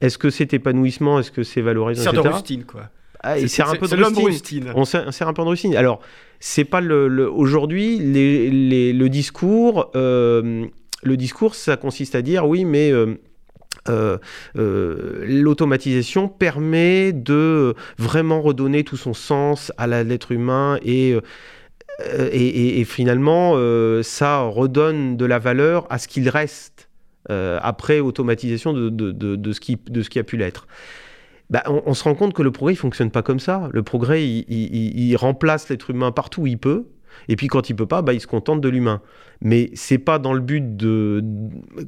[0.00, 1.18] Est-ce que c'est épanouissement?
[1.18, 2.16] Est-ce que c'est valorisant C'est
[2.66, 2.90] quoi.
[3.26, 4.72] Ah, il sert un peu de rustine.
[4.76, 5.74] On sert, un peu de rustine.
[5.74, 6.00] Alors,
[6.38, 9.90] c'est pas le, aujourd'hui le discours.
[9.96, 10.66] Euh,
[11.02, 13.16] le discours, ça consiste à dire oui, mais euh,
[13.88, 21.16] euh, l'automatisation permet de vraiment redonner tout son sens à l'être humain et,
[22.32, 23.54] et, finalement
[24.02, 26.88] ça redonne de la valeur à ce qu'il reste
[27.28, 30.68] après automatisation de, de, ce qui, de ce qui a pu l'être.
[31.48, 33.68] Bah, on, se rend compte que le progrès il fonctionne pas comme ça.
[33.72, 36.86] Le progrès il, remplace l'être humain partout où il peut.
[37.28, 39.00] Et puis quand il peut pas, bah, il se contente de l'humain.
[39.40, 41.22] Mais c'est pas dans le but de,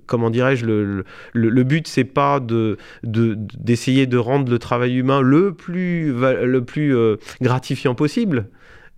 [0.07, 5.53] comment dirais-je, le, le, but c'est pas de d'essayer de, rendre le travail humain le
[5.53, 8.49] plus le plus euh, gratifiant possible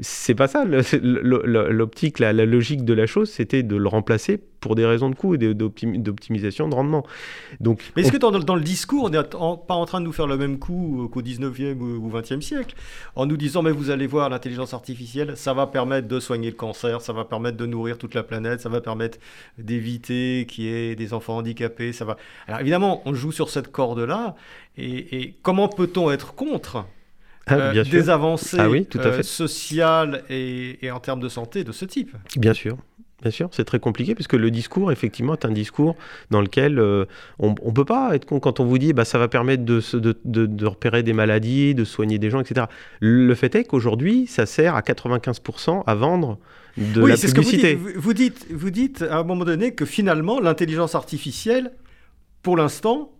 [0.00, 0.64] c'est pas ça.
[0.64, 5.34] L'optique, la, logique de la chose, c'était de le remplacer pour des raisons de coût
[5.34, 7.04] et d'optimisation de rendement.
[7.60, 10.26] Donc, Mais est-ce que dans, le discours, on n'est pas en train de nous faire
[10.26, 12.74] le même coup qu'au 19e ou 20e siècle
[13.14, 16.56] En nous disant, mais vous allez voir, l'intelligence artificielle, ça va permettre de soigner le
[16.56, 19.18] cancer, ça va permettre de nourrir toute la planète, ça va permettre
[19.58, 22.16] d'éviter qu'il y ait des enfants handicapés, ça va...
[22.46, 24.34] Alors évidemment, on joue sur cette corde-là,
[24.76, 26.84] et comment peut-on être contre
[27.46, 32.14] ah, des avancées ah sociales et, en termes de santé de ce type.
[32.36, 32.76] Bien sûr.
[33.22, 35.94] Bien sûr, c'est très compliqué puisque le discours, effectivement, est un discours
[36.30, 37.04] dans lequel euh,
[37.38, 39.82] on ne peut pas être con quand on vous dit bah, ça va permettre de,
[39.98, 42.66] de, de, repérer des maladies, de soigner des gens, etc.
[43.00, 46.38] Le fait est qu'aujourd'hui, ça sert à 95% à vendre
[46.78, 47.76] de la publicité.
[47.76, 48.46] Que vous, dites.
[48.50, 51.72] vous, dites, à un moment donné que finalement, l'intelligence artificielle,
[52.42, 53.12] pour l'instant,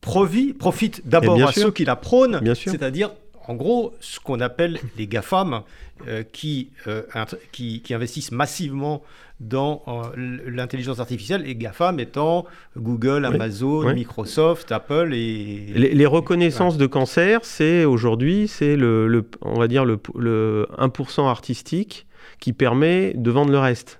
[0.00, 3.12] profite d'abord à ceux qui la prônent, c'est-à-dire
[3.50, 5.62] en gros, ce qu'on appelle les GAFAM,
[6.06, 7.02] euh, qui, euh,
[7.50, 9.02] qui, qui, investissent massivement
[9.40, 15.72] dans euh, l'intelligence artificielle, et GAFAM étant Google, Amazon, Microsoft, Apple et...
[15.74, 22.06] Les, reconnaissances de cancer, c'est aujourd'hui, c'est le, on va dire le, le 1% artistique
[22.38, 23.99] qui permet de vendre le reste.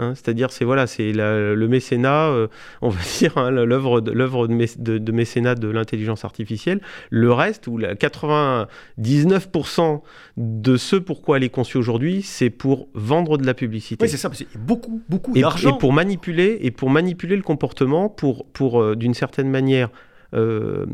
[0.00, 2.46] Hein, c'est-à-dire, c'est voilà, c'est le mécénat, euh,
[2.80, 6.80] on va dire, hein, l'œuvre de, mécénat de l'intelligence artificielle.
[7.10, 10.00] Le reste, ou 99%
[10.38, 14.02] de ce pourquoi elle est conçue aujourd'hui, c'est pour vendre de la publicité.
[14.02, 15.76] Oui, c'est ça, c'est beaucoup, beaucoup d'argent.
[15.76, 19.90] Et pour manipuler, et pour manipuler le comportement, pour, pour euh, d'une certaine manière,
[20.32, 20.86] euh,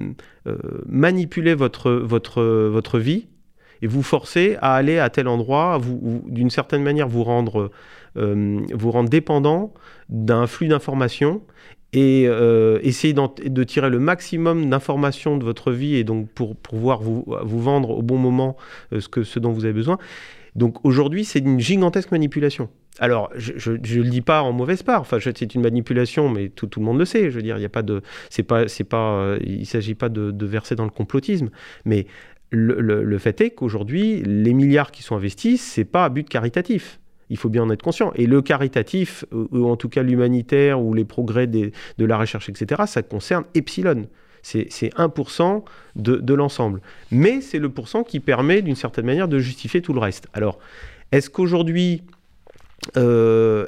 [0.87, 3.29] manipuler votre, votre, votre vie
[3.83, 7.71] et vous forcer à aller à tel endroit, vous, d'une certaine manière vous rendre
[8.17, 9.75] vous rendre dépendant
[10.09, 11.43] d'un flux d'informations
[11.93, 17.01] et euh, essayer de tirer le maximum d'informations de votre vie et donc pour pouvoir
[17.01, 18.57] vous, vous vendre au bon moment
[18.93, 19.99] euh, ce, que, ce dont vous avez besoin.
[20.57, 22.69] Donc aujourd'hui, c'est une gigantesque manipulation.
[22.99, 25.03] Alors, je ne le dis pas en mauvaise part.
[25.03, 27.31] Enfin, c'est une manipulation, mais tout, tout, le monde le sait.
[27.31, 28.01] Je veux dire, il y a pas de,
[28.31, 31.51] c'est pas, c'est pas, il s'agit pas de, verser dans le complotisme,
[31.85, 32.07] mais
[32.51, 36.27] le, le, le fait est qu'aujourd'hui, les milliards qui sont investis, c'est pas à but
[36.27, 36.99] caritatif.
[37.31, 38.13] Il faut bien en être conscient.
[38.15, 42.83] Et le caritatif, ou en tout cas l'humanitaire, ou les progrès de la recherche, etc.,
[42.87, 44.07] ça concerne Epsilon.
[44.47, 45.65] C'est 1%
[45.97, 46.81] de, l'ensemble.
[47.11, 50.29] Mais c'est le pourcent qui permet, d'une certaine manière, de justifier tout le reste.
[50.35, 50.61] Alors,
[51.11, 52.05] est-ce qu'aujourd'hui,
[52.97, 53.67] euh,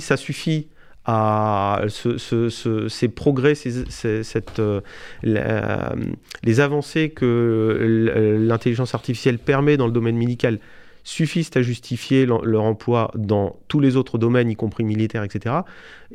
[0.00, 0.68] ça suffit
[1.06, 4.80] à ces progrès, cette, euh,
[6.42, 10.58] les avancées que l'intelligence artificielle permet dans le domaine médical?
[11.04, 15.56] Suffisent à justifier leur emploi dans tous les autres domaines, y compris militaires, etc.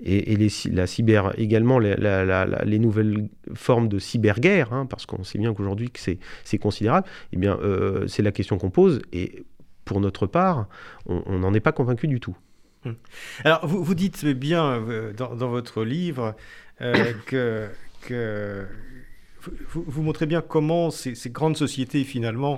[0.03, 0.37] Et,
[0.71, 5.99] la cyber également, les, nouvelles formes de cyberguerre, hein, parce qu'on sait bien qu'aujourd'hui que
[6.43, 9.01] c'est considérable, eh bien, euh, c'est la question qu'on pose.
[9.13, 9.45] Et
[9.85, 10.67] pour notre part,
[11.05, 12.35] on n'en est pas convaincu du tout.
[12.85, 12.95] Hum.
[13.43, 16.35] Alors, vous, vous dites bien euh, dans, votre livre
[16.81, 18.65] euh, que,
[19.73, 22.57] vous, montrez bien comment ces, grandes sociétés, finalement,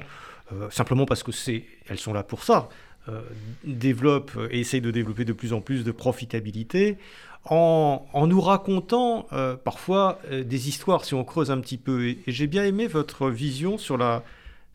[0.69, 2.69] simplement parce que c'est, elles sont là pour ça,
[3.09, 3.21] euh,
[3.63, 6.99] développent et essayent de développer de plus en plus de profitabilité
[7.45, 12.05] en, en nous racontant euh, parfois des histoires, si on creuse un petit peu.
[12.05, 14.23] Et, j'ai bien aimé votre vision sur la,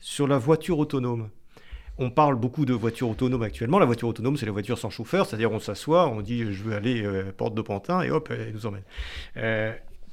[0.01, 1.29] sur la voiture autonome.
[1.99, 3.79] On parle beaucoup de voitures autonomes actuellement.
[3.79, 6.75] La voiture autonome, c'est la voiture sans chauffeur, c'est-à-dire on s'assoit, on dit je veux
[6.75, 8.83] aller porte de Pantin et hop, elle nous emmène.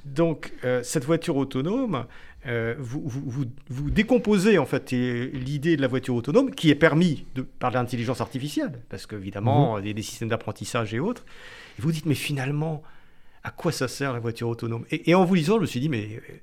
[0.05, 2.05] donc cette voiture autonome,
[2.45, 7.25] euh, vous, vous, vous, décomposez en fait l'idée de la voiture autonome qui est permis
[7.35, 9.83] de, par l'intelligence artificielle, parce qu'évidemment, mhm.
[9.83, 11.23] il y a des systèmes d'apprentissage et autres.
[11.79, 12.83] Et vous dites, mais finalement,
[13.43, 14.85] à quoi ça sert la voiture autonome?
[14.91, 16.33] Et, en vous lisant, je me suis dit, mais euh,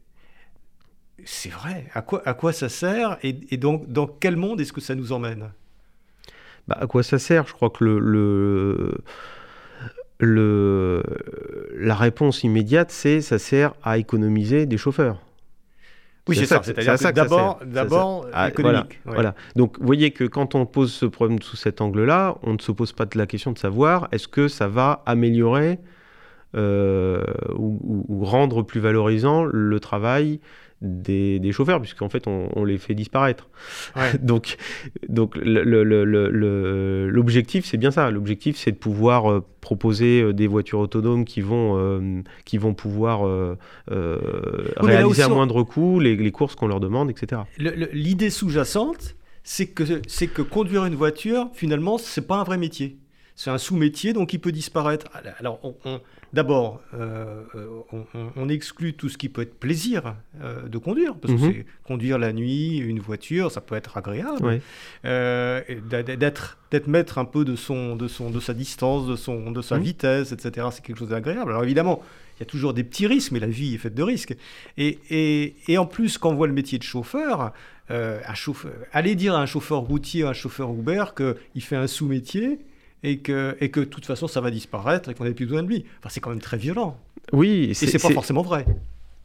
[1.24, 3.18] c'est vrai, à quoi, à quoi ça sert?
[3.22, 5.50] Et, donc dans quel monde est-ce que ça nous emmène?
[6.66, 7.46] Bah, À quoi ça sert?
[7.46, 8.96] Je crois que le...
[10.18, 11.02] le...
[11.76, 15.20] la réponse immédiate, c'est ça sert à économiser des chauffeurs.
[16.30, 16.60] Oui, c'est ça.
[16.62, 19.00] C'est-à-dire d'abord, d'abord ah, économique.
[19.04, 22.58] Voilà, Donc, vous voyez que quand on pose ce problème sous cet angle-là, on ne
[22.58, 25.78] se pose pas de la question de savoir est-ce que ça va améliorer
[26.56, 27.22] euh,
[27.56, 30.40] ou, rendre plus valorisant le travail
[30.82, 33.48] des, chauffeurs, puisqu'en fait, on, les fait disparaître.
[34.22, 34.56] donc,
[35.08, 35.36] donc
[37.12, 38.10] l'objectif, c'est bien ça.
[38.10, 42.74] L'objectif, c'est de pouvoir euh, proposer euh, des voitures autonomes qui vont, euh, qui vont
[42.74, 43.22] pouvoir
[44.76, 47.42] réaliser à moindre coût les, les courses qu'on leur demande, etc.
[47.58, 49.82] L'idée sous-jacente, c'est que,
[50.26, 52.98] que conduire une voiture, finalement, c'est pas un vrai métier.
[53.36, 55.06] C'est un sous-métier, donc il peut disparaître.
[55.38, 56.00] Alors, on
[56.32, 57.42] D'abord, euh,
[58.36, 61.64] on, exclut tout ce qui peut être plaisir euh, de conduire, parce que mhm.
[61.84, 64.60] conduire la nuit, une voiture, ça peut être agréable.
[65.04, 69.50] Euh, d'être d'être maître un peu de son, de son, de sa distance, de son,
[69.50, 69.82] de sa mhm.
[69.82, 70.68] vitesse, etc.
[70.70, 71.50] C'est quelque chose d'agréable.
[71.50, 72.00] Alors évidemment,
[72.36, 74.36] il y a toujours des petits risques, mais la vie est faite de risques.
[74.78, 77.52] Et, et, et en plus, quand on voit le métier de chauffeur,
[77.88, 81.88] un chauffeur, aller dire à un chauffeur routier, à un chauffeur Uber qu'il fait un
[81.88, 82.60] sous-métier,
[83.02, 85.62] et que, et que de toute façon ça va disparaître et qu'on n'a plus besoin
[85.62, 85.84] de lui.
[85.98, 86.98] Enfin, c'est quand même très violent.
[87.32, 88.64] Oui, et c'est pas forcément vrai.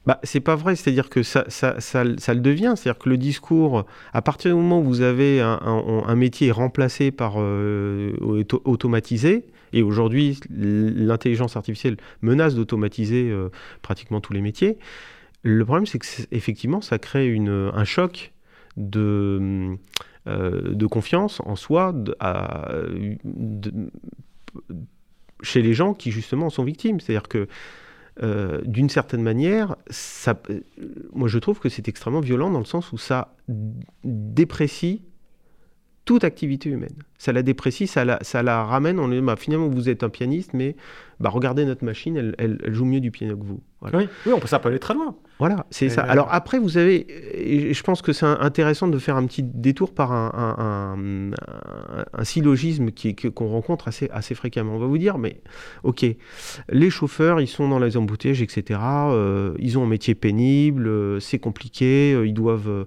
[0.05, 3.17] Bah, c'est pas vrai, c'est-à-dire que ça, ça, ça, ça, le devient, c'est-à-dire que le
[3.17, 8.13] discours, à partir du moment où vous avez un, un, métier remplacé par euh,
[8.65, 13.49] automatisé, et aujourd'hui l'intelligence artificielle menace d'automatiser euh,
[13.81, 14.77] pratiquement tous les métiers,
[15.41, 18.31] le problème c'est que effectivement ça crée une, un choc
[18.77, 19.77] de
[20.27, 21.93] euh, de confiance en soi
[25.43, 26.99] chez les gens qui justement sont victimes.
[26.99, 27.47] C'est-à-dire que
[28.23, 30.41] euh, d'une certaine manière, ça,
[31.13, 33.35] moi je trouve que c'est extrêmement violent dans le sens où ça
[34.03, 35.03] déprécie
[36.05, 36.95] toute activité humaine.
[37.17, 40.09] Ça la déprécie, ça la, ça la ramène, on est, bah, finalement vous êtes un
[40.09, 40.75] pianiste, mais
[41.19, 43.61] bah, regardez notre machine, elle, elle, joue mieux du piano que vous.
[43.93, 45.15] Oui, oui, on peut, ça peut aller très loin.
[45.37, 46.03] Voilà, c'est ça.
[46.03, 47.05] Euh, Alors après, vous avez,
[47.71, 51.31] je pense que c'est intéressant de faire un petit détour par un,
[52.13, 52.89] un, syllogisme
[53.33, 54.75] qu'on rencontre assez, assez fréquemment.
[54.75, 55.41] On va vous dire, mais
[55.83, 56.05] ok,
[56.69, 58.79] les chauffeurs, ils sont dans les embouteillages, etc.
[58.83, 62.85] Euh, ils ont un métier pénible, euh, c'est compliqué, ils doivent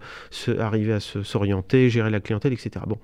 [0.58, 2.84] arriver à s'orienter, gérer la clientèle, etc.
[2.86, 2.98] Bon,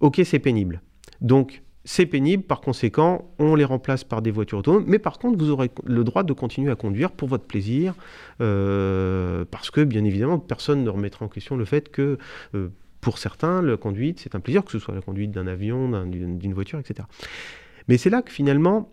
[0.00, 0.82] ok, c'est pénible.
[1.20, 5.38] Donc, c'est pénible, par conséquent, on les remplace par des voitures autonomes, mais par contre,
[5.38, 7.94] vous aurez le droit de continuer à conduire pour votre plaisir,
[8.40, 12.18] euh, parce que, bien évidemment, personne ne remettra en question le fait que,
[12.54, 12.68] euh,
[13.02, 16.54] pour certains, la conduite, c'est un plaisir, que ce soit la conduite d'un avion, d'une
[16.54, 17.06] voiture, etc.
[17.88, 18.90] Mais c'est là que, finalement,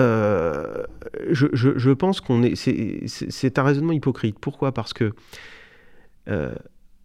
[0.00, 0.82] euh,
[1.30, 2.56] je, pense qu'on est...
[2.56, 4.40] C'est un raisonnement hypocrite.
[4.40, 4.72] Pourquoi?
[4.72, 5.12] Parce que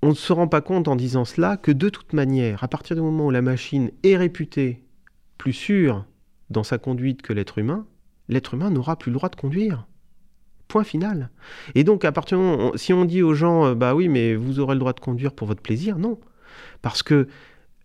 [0.02, 2.96] on ne se rend pas compte en disant cela que de toute manière, à partir
[2.96, 4.84] du moment où la machine est réputée
[5.38, 6.06] plus sûr
[6.50, 7.86] dans sa conduite que l'être humain,
[8.30, 9.88] l'être humain n'aura plus le droit de conduire.
[10.68, 11.30] Point final.
[11.76, 12.40] Et donc, à partir
[12.76, 15.34] si on dit aux gens, euh, bah oui, mais vous aurez le droit de conduire
[15.34, 16.20] pour votre plaisir, non.
[16.82, 17.28] Parce que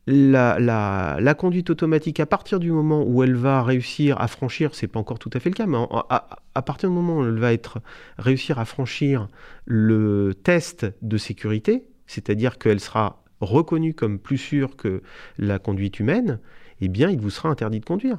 [0.06, 4.88] la, la, conduite automatique, à partir du moment où elle va réussir à franchir, c'est
[4.88, 7.52] pas encore tout à fait le cas, mais à, partir du moment où elle va
[7.52, 7.80] être,
[8.18, 9.28] réussir à franchir
[9.64, 15.02] le test de sécurité, c'est-à-dire qu'elle sera reconnue comme plus sûre que
[15.38, 16.38] la conduite humaine,
[16.80, 18.18] eh bien, il vous sera interdit de conduire.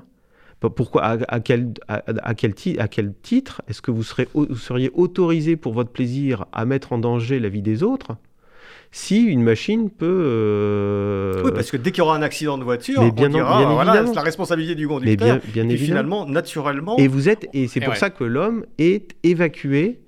[0.69, 6.45] Pourquoi à, quel, à, quel, titre est-ce que vous, serez, seriez autorisé pour votre plaisir
[6.53, 8.15] à mettre en danger la vie des autres
[8.95, 13.01] si une machine peut oui, parce que dès qu'il y aura un accident de voiture,
[13.01, 15.39] on dira, voilà, c'est la responsabilité du conducteur.
[15.51, 16.95] bien, et finalement, naturellement.
[16.97, 19.99] Et vous êtes, et c'est pour ça que l'homme est évacué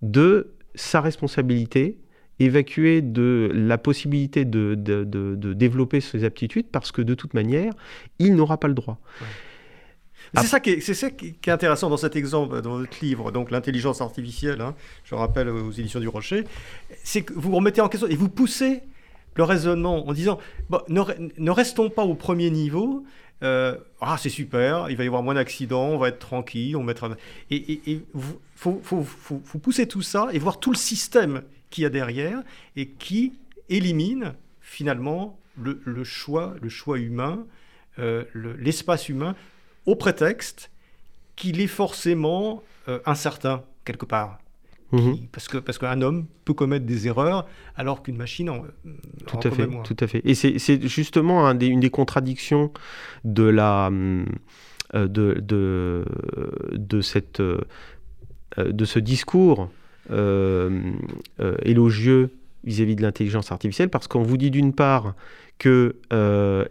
[0.00, 1.98] de sa responsabilité
[2.40, 7.72] évacué de la possibilité de, de, de, développer ses aptitudes parce que de toute manière,
[8.18, 8.98] il n'aura pas le droit.
[10.34, 14.00] C'est ça, qui est, qui est intéressant dans cet exemple, dans votre livre, donc l'intelligence
[14.02, 14.74] artificielle, hein,
[15.04, 16.44] je rappelle aux éditions du Rocher,
[17.02, 18.82] c'est que vous remettez en question et vous poussez
[19.36, 20.38] le raisonnement en disant
[20.88, 21.00] ne,
[21.38, 23.04] ne, restons pas au premier niveau.
[23.42, 26.82] Euh, ah, c'est super, il va y avoir moins d'accidents, on va être tranquille, on
[26.82, 27.08] mettra.
[27.50, 28.02] Et il
[28.54, 31.90] faut, faut, faut, faut, pousser tout ça et voir tout le système qu'il y a
[31.90, 32.42] derrière
[32.76, 33.34] et qui
[33.68, 37.46] élimine finalement le, choix, le choix humain,
[37.98, 39.34] euh, l'espace humain,
[39.86, 40.70] au prétexte
[41.36, 44.38] qu'il est forcément euh, incertain quelque part.
[44.90, 45.26] Mhm.
[45.30, 48.62] parce que parce qu'un homme peut commettre des erreurs alors qu'une machine en,
[49.26, 52.72] tout à fait tout à fait et c'est justement un des, une des contradictions
[53.24, 54.24] de la euh,
[54.94, 56.06] de, de,
[56.72, 57.42] de cette
[58.56, 59.68] de ce discours
[61.64, 62.30] élogieux
[62.64, 65.14] vis-à-vis de l'intelligence artificielle parce qu'on vous dit d'une part
[65.58, 65.96] que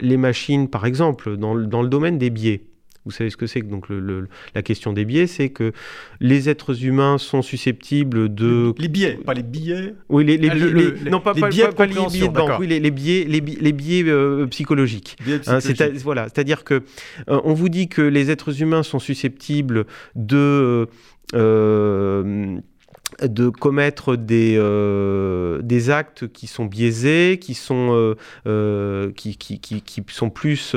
[0.00, 2.62] les machines par exemple dans, dans le domaine des biais
[3.08, 3.86] vous savez ce que c'est donc
[4.54, 5.72] la question des biais, c'est que
[6.20, 9.94] les êtres humains sont susceptibles de les biais, pas les billets.
[10.10, 12.90] Oui, les, les, ah, non pas, les biais pas, les biais de banque, oui, les,
[12.90, 15.16] biais, les, biais euh, psychologiques.
[15.46, 16.82] Hein, c'est voilà, c'est-à-dire que
[17.30, 20.86] euh, on vous dit que les êtres humains sont susceptibles de
[21.34, 22.58] euh,
[23.22, 28.14] de commettre des, euh, des actes qui sont biaisés, qui sont, euh,
[28.46, 30.74] euh, qui, qui, qui, sont plus,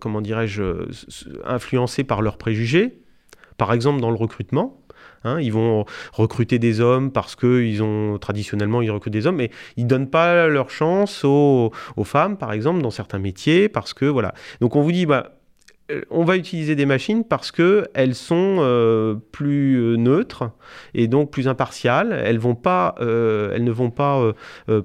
[0.00, 0.62] comment dirais-je,
[1.44, 2.98] influencés par leurs préjugés.
[3.58, 4.76] Par exemple, dans le recrutement,
[5.22, 9.50] Hein, ils vont recruter des hommes parce qu'ils ont traditionnellement ils recrutent des hommes, mais
[9.76, 14.06] ils donnent pas leur chance aux, aux, femmes, par exemple, dans certains métiers, parce que
[14.06, 14.32] voilà.
[14.62, 15.39] Donc on vous dit, bah,
[16.10, 20.50] on va utiliser des machines parce qu'elles sont euh, plus euh, neutres
[20.94, 22.12] et donc plus impartiales.
[22.12, 24.34] Elles ne vont pas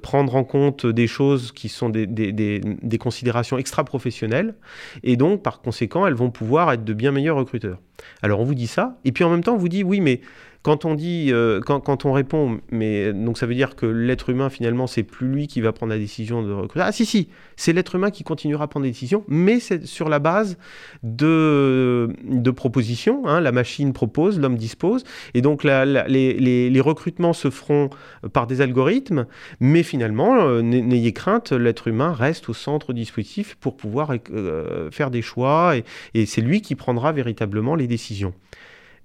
[0.02, 4.56] prendre en compte des choses qui sont des, des considérations extra-professionnelles
[5.04, 7.80] et donc par conséquent elles vont pouvoir être de bien meilleurs recruteurs.
[8.22, 10.22] Alors on vous dit ça et puis en même temps on vous dit oui mais
[10.66, 14.50] quand on dit, euh, quand, on répond, mais donc ça veut dire que l'être humain
[14.50, 16.84] finalement c'est plus lui qui va prendre la décision de recruter.
[16.84, 20.10] Ah si si, c'est l'être humain qui continuera à prendre des décisions, mais c'est sur
[20.10, 20.58] la base
[21.04, 22.10] de,
[22.56, 23.28] propositions.
[23.28, 23.42] Hein.
[23.42, 25.04] la machine propose, l'homme dispose,
[25.36, 27.92] et donc les, recrutements se feront
[28.34, 29.28] par des algorithmes,
[29.60, 35.12] mais finalement euh, n'ayez crainte, l'être humain reste au centre dispositif pour pouvoir euh, faire
[35.12, 35.84] des choix, et,
[36.16, 38.34] et c'est lui qui prendra véritablement les décisions.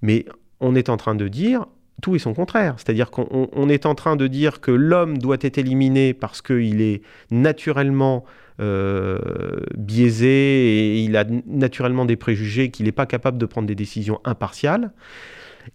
[0.01, 0.25] Mais
[0.61, 1.67] on est en train de dire
[2.01, 2.75] tout et son contraire.
[2.79, 7.03] C'est-à-dire qu'on est en train de dire que l'homme doit être éliminé parce qu'il est
[7.31, 8.25] naturellement
[8.61, 9.19] euh,
[9.77, 14.21] biaisé et il a naturellement des préjugés, qu'il n'est pas capable de prendre des décisions
[14.25, 14.93] impartiales.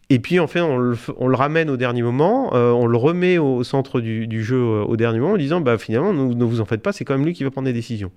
[0.10, 0.96] Et puis, en fait, on le,
[1.36, 5.20] ramène au dernier moment, euh, on le remet au, centre du, jeu euh, au dernier
[5.20, 7.44] moment en disant bah, finalement, ne vous en faites pas, c'est quand même lui qui
[7.44, 8.12] va prendre des décisions.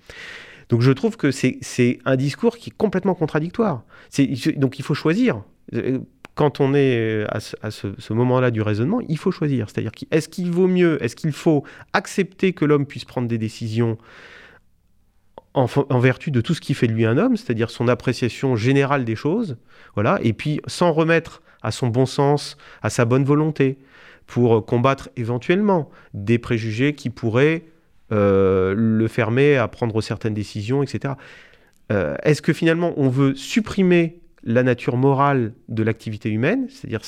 [0.71, 3.85] Donc, je trouve que c'est un discours qui est complètement contradictoire.
[4.57, 5.43] Donc, il faut choisir
[6.39, 9.69] quand on est euh, à ce, moment-là du raisonnement, il faut choisir.
[9.69, 13.99] C'est-à-dire, est-ce qu'il vaut mieux, est-ce qu'il faut accepter que l'homme puisse prendre des décisions
[15.55, 15.67] en,
[15.99, 19.17] vertu de tout ce qui fait de lui un homme, c'est-à-dire son appréciation générale des
[19.17, 19.57] choses,
[19.95, 23.77] voilà, et puis sans remettre à son bon sens, à sa bonne volonté,
[24.29, 27.65] pour combattre éventuellement des préjugés qui pourraient
[28.13, 31.15] euh, le fermer à prendre certaines décisions, etc.
[31.91, 37.03] Euh, est-ce que finalement on veut supprimer la nature morale de l'activité humaine, c'est-à-dire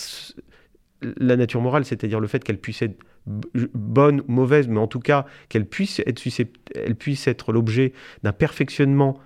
[1.00, 5.00] la nature morale, c'est-à-dire le fait qu'elle puisse être bonne ou mauvaise, mais en tout
[5.00, 9.18] cas qu'elle puisse être, l'objet d'un perfectionnement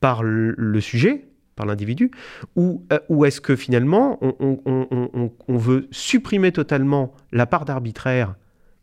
[0.00, 2.10] par le, sujet, par l'individu,
[2.56, 8.36] ou, euh, est-ce que finalement on, veut supprimer totalement la part d'arbitraire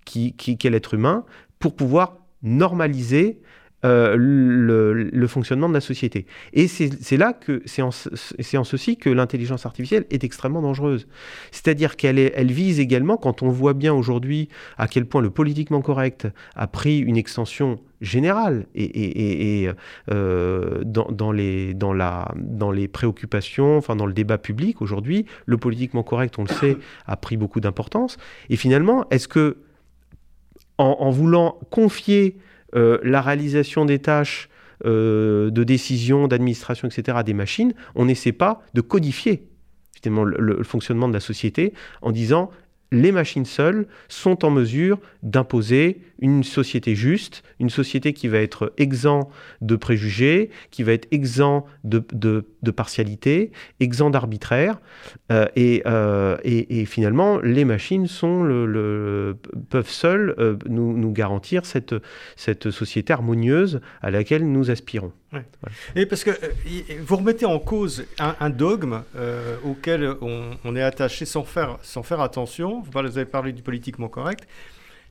[0.05, 1.25] qui, qui, qu'est l'être humain
[1.57, 3.41] pour pouvoir normaliser
[3.85, 6.25] euh, le, fonctionnement de la société.
[6.53, 11.07] Et c'est là que c'est en, en, ceci que l'intelligence artificielle est extrêmement dangereuse.
[11.51, 15.81] C'est-à-dire qu'elle elle vise également, quand on voit bien aujourd'hui à quel point le politiquement
[15.81, 19.71] correct a pris une extension générale et, et,
[20.11, 25.57] euh, dans, les, dans, la, dans les préoccupations, enfin dans le débat public aujourd'hui, le
[25.57, 28.17] politiquement correct, on le sait, a pris beaucoup d'importance.
[28.49, 29.57] Et finalement, est-ce que
[30.77, 32.37] en, voulant confier
[32.73, 34.49] la réalisation des tâches
[34.83, 39.47] euh, de décision, d'administration, etc., des machines, on n'essaie pas de codifier
[40.03, 42.49] le, fonctionnement de la société en disant
[42.91, 48.73] les machines seules sont en mesure d'imposer une société juste, une société qui va être
[48.77, 49.29] exempt
[49.61, 52.01] de préjugés, qui va être exempt de,
[52.71, 54.79] partialité, exempt d'arbitraire.
[55.31, 58.07] Euh, euh, et, et, finalement, les machines
[59.69, 61.95] peuvent seules euh, nous, nous, garantir cette,
[62.35, 65.13] cette société harmonieuse à laquelle nous aspirons.
[65.95, 66.31] Et parce que
[66.99, 69.03] vous remettez en cause un, dogme
[69.63, 72.81] auquel on, est attaché sans faire, sans faire attention.
[72.81, 74.47] Vous avez parlé du politiquement correct.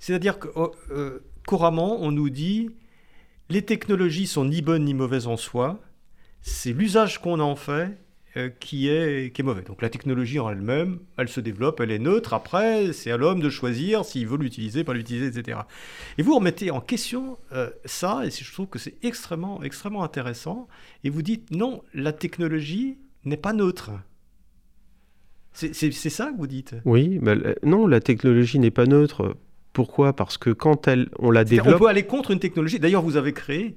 [0.01, 2.71] C'est-à-dire que oh, euh, couramment, on nous dit
[3.51, 5.79] les technologies sont ni bonnes ni mauvaises en soi,
[6.41, 8.10] c'est l'usage qu'on en fait euh,
[8.61, 9.63] qui, est, qui est mauvais.
[9.63, 12.35] Donc la technologie en elle-même, elle se développe, elle est neutre.
[12.35, 15.61] Après, c'est à l'homme de choisir s'il veut l'utiliser, pas l'utiliser, etc.
[16.19, 20.69] Et vous remettez en question euh, ça, et je trouve que c'est extrêmement, extrêmement intéressant.
[21.05, 23.91] Et vous dites non, la technologie n'est pas neutre.
[25.53, 26.77] C'est ça que vous dites?
[26.85, 29.37] Oui, mais non, la technologie n'est pas neutre.
[29.73, 30.13] Pourquoi?
[30.15, 31.77] Parce que quand elle, on la développe...
[31.77, 32.79] On peut aller contre une technologie.
[32.79, 33.73] D'ailleurs, vous avez créé euh,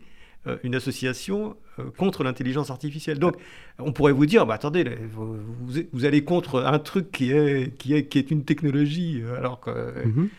[0.63, 3.19] une association euh, contre l'intelligence artificielle.
[3.19, 3.35] Donc,
[3.79, 8.05] on pourrait vous dire, bah, attendez, vous, allez contre un truc qui est, qui est,
[8.05, 10.05] qui est une technologie, euh, alors que...
[10.05, 10.29] Mhm.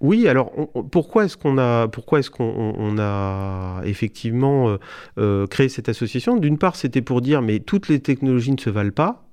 [0.00, 0.52] Oui, alors
[0.90, 4.76] pourquoi est-ce qu'on a, pourquoi est-ce qu'on a effectivement
[5.48, 6.36] créé cette association?
[6.36, 9.25] D'une part, c'était pour dire, mais toutes les technologies ne se valent pas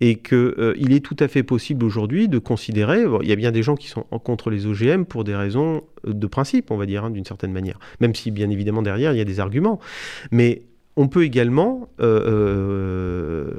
[0.00, 3.52] et qu'il euh, est tout à fait possible aujourd'hui de considérer, il y a bien
[3.52, 6.86] des gens qui sont contre les OGM pour des raisons euh, de principe, on va
[6.86, 9.80] dire, hein, d'une certaine manière, même si bien évidemment derrière il y a des arguments,
[10.30, 10.62] mais
[10.96, 13.50] on peut également, euh,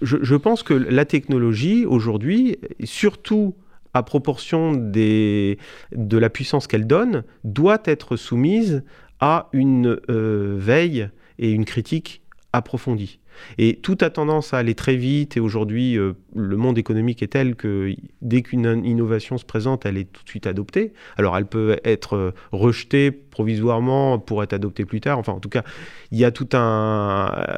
[0.00, 3.54] je, pense que la technologie aujourd'hui, surtout
[3.94, 5.56] à proportion de
[5.92, 8.82] la puissance qu'elle donne, doit être soumise
[9.20, 11.08] à une veille
[11.38, 12.22] et une critique
[12.52, 13.20] approfondie.
[13.58, 17.28] Et tout a tendance à aller très vite et aujourd'hui, euh, le monde économique est
[17.28, 20.92] tel que dès qu'une innovation se présente, elle est tout de suite adoptée.
[21.16, 25.18] Alors elle peut être euh, rejetée provisoirement pour être adoptée plus tard.
[25.18, 25.62] Enfin, en tout cas,
[26.10, 27.50] il y a tout un,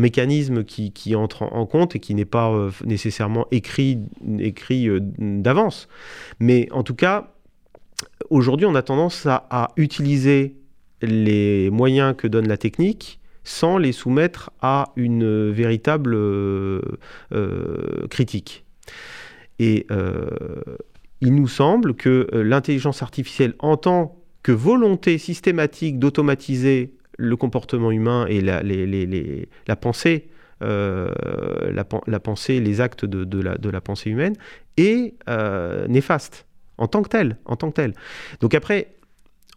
[0.00, 3.98] mécanisme qui, entre en compte et qui n'est pas euh, nécessairement écrit,
[5.18, 5.88] d'avance.
[6.40, 7.32] Mais en tout cas,
[8.30, 10.57] aujourd'hui, on a tendance à utiliser
[11.02, 16.82] les moyens que donne la technique sans les soumettre à une véritable euh,
[17.32, 18.64] euh, critique.
[19.58, 20.28] Et euh,
[21.22, 28.26] il nous semble que l'intelligence artificielle, en tant que volonté systématique d'automatiser le comportement humain
[28.28, 30.28] et la, la pensée,
[32.60, 34.34] les actes de, la, pensée humaine,
[34.76, 35.14] est
[35.88, 36.46] néfaste
[36.76, 37.82] en tant que tel, en tant que.
[38.40, 38.88] Donc après,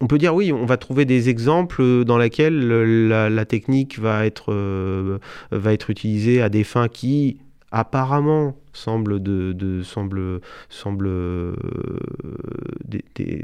[0.02, 2.68] on peut dire oui, on va trouver des exemples dans lesquels
[3.08, 5.20] la, technique va être, euh,
[5.52, 7.38] va être utilisée à des fins qui
[7.72, 11.54] apparemment semblent, de, semble, euh,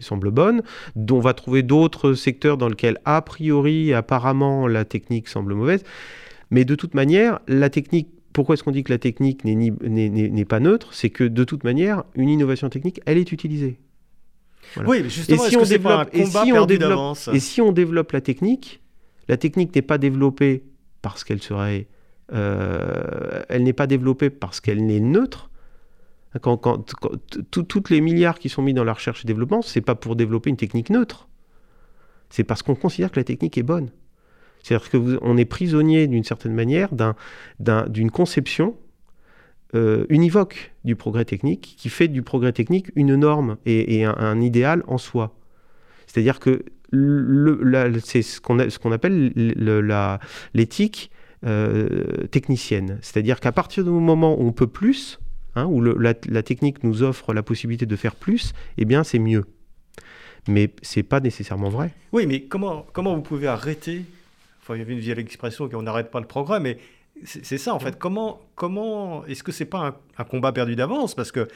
[0.01, 0.63] semble bonnes.
[1.11, 5.83] On va trouver d'autres secteurs dans lesquels a priori, apparemment, la technique semble mauvaise.
[6.49, 10.59] Mais de toute manière, la technique pourquoi est-ce qu'on dit que la technique n'est pas
[10.59, 10.93] neutre?
[10.93, 13.79] C'est que de toute manière, une innovation technique, elle est utilisée.
[14.85, 18.11] Oui, mais justement, et si on développe, et si on développe, et si on développe
[18.11, 18.81] la technique,
[19.27, 20.63] la technique n'est pas développée
[21.01, 21.87] parce qu'elle serait,
[22.33, 25.49] euh, elle n'est pas développée parce qu'elle n'est neutre.
[26.41, 26.85] Quand, quand,
[27.49, 30.49] toutes les milliards qui sont mis dans la recherche et développement, c'est pas pour développer
[30.49, 31.27] une technique neutre.
[32.29, 33.89] C'est parce qu'on considère que la technique est bonne.
[34.61, 36.89] C'est-à-dire qu'on est prisonnier d'une certaine manière
[37.59, 38.75] d'une conception
[39.75, 44.83] euh, univoque du progrès technique, qui fait du progrès technique une norme et, un, idéal
[44.87, 45.35] en soi.
[46.05, 46.63] C'est-à-dire que
[48.03, 49.33] c'est ce qu'on appelle
[50.53, 51.11] l'éthique
[51.45, 52.97] euh, technicienne.
[53.01, 55.19] C'est-à-dire qu'à partir du moment où on peut plus,
[55.55, 59.45] hein, où la, technique nous offre la possibilité de faire plus, eh bien c'est mieux.
[60.47, 61.91] Mais c'est pas nécessairement vrai.
[62.13, 64.05] Oui, mais comment, comment vous pouvez arrêter
[64.75, 66.77] il y avait une vieille expression qu'on n'arrête pas le progrès, mais
[67.23, 67.97] c'est ça en fait.
[67.97, 71.15] Comment, comment est-ce que c'est pas un, combat perdu d'avance?
[71.15, 71.47] Parce que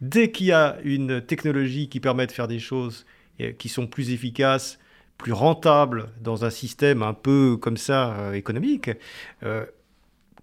[0.00, 3.06] dès qu'il y a une technologie qui permet de faire des choses
[3.58, 4.78] qui sont plus efficaces,
[5.16, 8.90] plus rentables dans un système un peu comme ça euh, économique,
[9.42, 9.66] euh,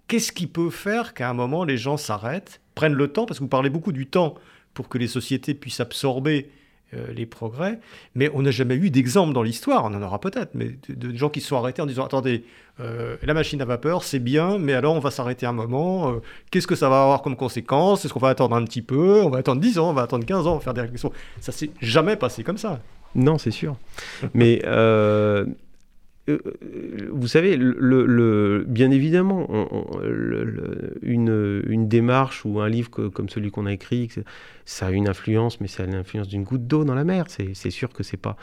[0.06, 3.26] qu'est-ce qui peut faire qu'à un moment les gens s'arrêtent, prennent le temps?
[3.26, 4.34] Parce que vous parlez beaucoup du temps
[4.74, 6.50] pour que les sociétés puissent absorber
[6.94, 7.80] euh, les progrès,
[8.14, 11.28] mais on n'a jamais eu d'exemple dans l'histoire, on en aura peut-être, mais de, gens
[11.28, 12.44] qui se sont arrêtés en disant attendez,
[12.78, 16.22] euh, la machine à vapeur c'est bien, mais alors on va s'arrêter un moment, euh,
[16.52, 19.30] qu'est-ce que ça va avoir comme conséquence Est-ce qu'on va attendre un petit peu On
[19.30, 21.10] va attendre 10 ans, on va attendre 15 ans, on va faire des réflexions.
[21.40, 22.80] Ça s'est jamais passé comme ça.
[23.16, 23.76] Non, c'est sûr.
[24.32, 24.62] mais
[26.28, 29.46] vous savez, bien évidemment,
[31.02, 34.08] une, démarche ou un livre comme celui qu'on a écrit,
[34.64, 37.26] ça a une influence, mais c'est l'influence d'une goutte d'eau dans la mer.
[37.28, 38.36] C'est sûr que c'est pas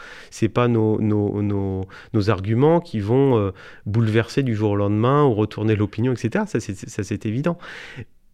[0.53, 3.51] pas nos, arguments qui vont euh,
[3.85, 6.45] bouleverser du jour au lendemain ou retourner l'opinion, etc.
[6.47, 6.59] Ça
[7.03, 7.57] c'est évident.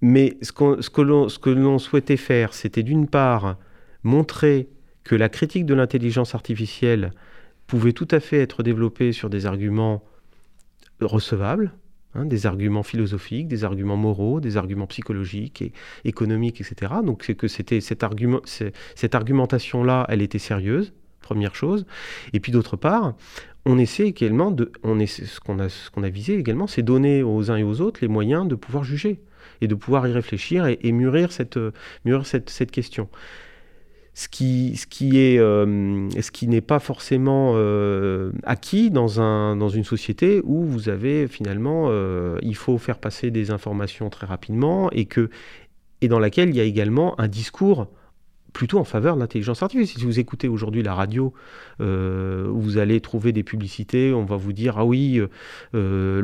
[0.01, 3.57] Mais ce que l'on souhaitait faire, c'était d'une part
[4.03, 4.69] montrer
[5.03, 7.11] que la critique de l'intelligence artificielle
[7.69, 10.03] pouvait tout à fait être développée sur des arguments
[10.99, 11.71] recevables,
[12.15, 15.71] hein, des arguments philosophiques, des arguments moraux, des arguments psychologiques et
[16.03, 16.93] économiques, etc.
[17.05, 21.85] Donc c'est que c'était cette, argument, cette argumentation-là, elle était sérieuse, première chose.
[22.33, 23.15] Et puis d'autre part,
[23.65, 27.81] on essaie également de, ce qu'on a, visé également, c'est donner aux uns et aux
[27.81, 29.21] autres les moyens de pouvoir juger
[29.61, 33.09] et de pouvoir y réfléchir et, mûrir cette question
[34.19, 39.55] ce qui, ce qui est, euh, ce qui n'est pas forcément euh, acquis dans, un,
[39.55, 44.27] dans une société où vous avez finalement, euh, il faut faire passer des informations très
[44.27, 45.29] rapidement et que
[46.01, 47.87] et dans laquelle il y a également un discours
[48.53, 49.99] plutôt en faveur de l'intelligence artificielle.
[49.99, 51.33] Si vous écoutez aujourd'hui la radio,
[51.81, 55.21] euh, vous allez trouver des publicités, on va vous dire ah oui,
[55.75, 56.21] euh,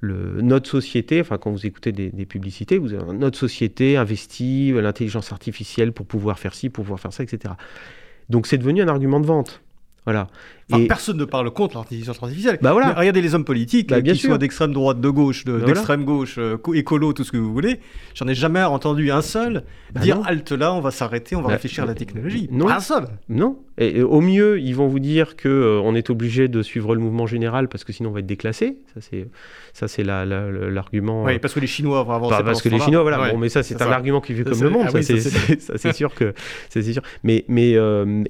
[0.00, 5.32] le, notre société, enfin quand vous écoutez des, publicités, vous avez notre société investit l'intelligence
[5.32, 7.54] artificielle pour pouvoir faire ci, pour pouvoir faire ça, etc.
[8.28, 9.62] Donc c'est devenu un argument de vente.
[10.04, 10.26] Voilà.
[10.78, 10.86] Et...
[10.86, 12.58] Personne ne parle contre l'intelligence artificielle.
[12.62, 12.92] Bah voilà.
[12.92, 16.36] regardez les hommes politiques, bah, bien qui soient d'extrême droite, de gauche, bah d'extrême gauche,
[16.38, 17.80] euh, écolo, tout ce que vous voulez.
[18.14, 21.50] J'en ai jamais entendu un seul bah dire halte là, on va s'arrêter, on va
[21.50, 22.48] réfléchir à la technologie.
[22.50, 22.68] Non.
[22.68, 23.04] un seul.
[23.28, 23.58] Non.
[23.78, 27.00] Et, au mieux, ils vont vous dire que euh, on est obligé de suivre le
[27.00, 28.78] mouvement général parce que sinon on va être déclassé.
[28.94, 29.28] Ça c'est
[29.72, 31.24] ça c'est l'argument.
[31.24, 32.42] oui, euh, parce que les Chinois vont avancer.
[32.44, 33.32] parce que les Chinois, voilà.
[33.32, 34.86] Bon, mais ça c'est un argument qui vit comme le monde.
[34.88, 36.34] Ah ça c'est sûr que
[36.68, 37.02] c'est sûr.
[37.24, 37.72] Mais mais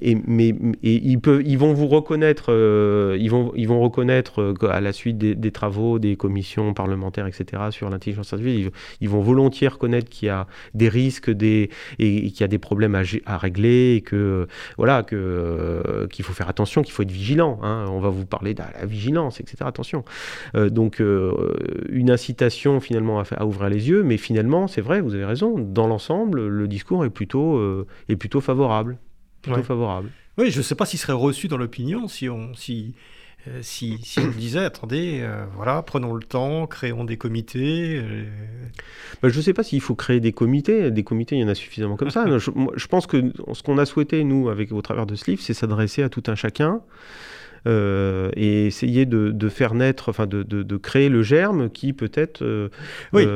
[0.01, 0.49] et, mais
[0.81, 4.81] et ils peuvent ils vont vous reconnaître euh, ils, vont, ils vont reconnaître euh, à
[4.81, 8.71] la suite des, travaux des commissions parlementaires, etc., sur l'intelligence artificielle,
[9.01, 11.69] ils, vont volontiers reconnaître qu'il y a des risques des,
[11.99, 16.49] et, qu'il y a des problèmes à, régler et que voilà que qu'il faut faire
[16.49, 17.59] attention, qu'il faut être vigilant.
[17.61, 17.85] Hein.
[17.89, 19.57] On va vous parler de la vigilance, etc.
[19.65, 20.03] Attention.
[20.55, 25.15] Euh, donc une incitation finalement à, à, ouvrir les yeux, mais finalement c'est vrai, vous
[25.15, 25.57] avez raison.
[25.57, 28.97] Dans l'ensemble, le discours est plutôt est plutôt favorable,
[29.41, 30.09] plutôt favorable.
[30.37, 32.95] Oui, je ne sais pas s'il serait reçu dans l'opinion si on, si,
[33.47, 37.97] euh, si, si, on disait, attendez, euh, voilà, prenons le temps, créons des comités.
[37.97, 38.23] Euh.
[39.21, 40.91] Bah, je ne sais pas s'il faut créer des comités.
[40.91, 42.25] Des comités, il y en a suffisamment comme ça.
[42.37, 45.41] Je, je, pense que ce qu'on a souhaité, nous, avec, au travers de ce livre,
[45.41, 46.81] c'est s'adresser à tout un chacun.
[47.65, 52.69] et essayer de, de, faire naître, enfin de, de, créer le germe qui peut-être
[53.11, 53.27] oui,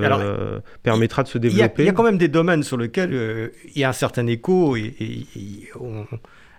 [0.84, 1.84] permettra de se développer.
[1.84, 4.76] Il y, a quand même des domaines sur lesquels il y a un certain écho
[4.76, 6.06] et, et on,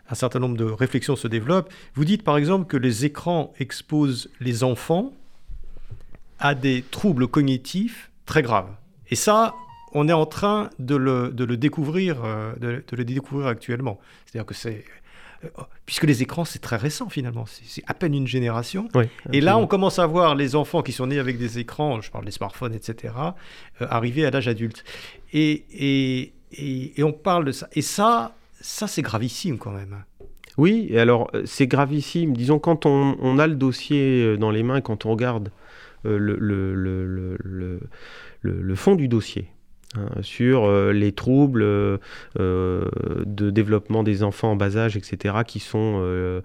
[0.08, 1.72] un certain nombre de réflexions se développent.
[1.94, 5.12] Vous dites par exemple que les écrans exposent les enfants
[6.38, 8.70] à des troubles cognitifs très graves.
[9.10, 9.54] Et ça,
[9.92, 13.98] on est en train de le, de le découvrir, euh, de, le découvrir actuellement.
[14.26, 14.84] C'est-à-dire que c'est
[15.44, 15.48] euh,
[15.86, 18.88] puisque les écrans, c'est très récent finalement, c'est à peine une génération.
[19.32, 22.10] et là, on commence à voir les enfants qui sont nés avec des écrans, je
[22.10, 23.14] parle des smartphones, etc.,
[23.80, 24.84] euh, arriver à l'âge adulte.
[25.32, 27.68] Et, et, et, et, on parle de ça.
[27.72, 30.04] Et ça, ça, c'est gravissime quand même.
[30.58, 32.36] Oui, alors euh, c'est gravissime.
[32.36, 35.50] Disons, quand on, a le dossier euh, dans les mains, quand on regarde
[36.04, 37.78] euh, le,
[38.74, 39.46] fond du dossier,
[39.96, 41.62] hein, sur les troubles
[42.36, 42.90] de
[43.26, 46.42] développement des enfants en bas âge, etc., qui sont,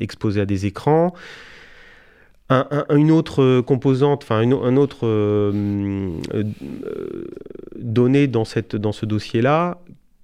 [0.00, 1.14] exposés à des écrans.
[2.50, 5.52] une autre composante, enfin un autre
[7.76, 9.78] donnée dans ce dossier-là,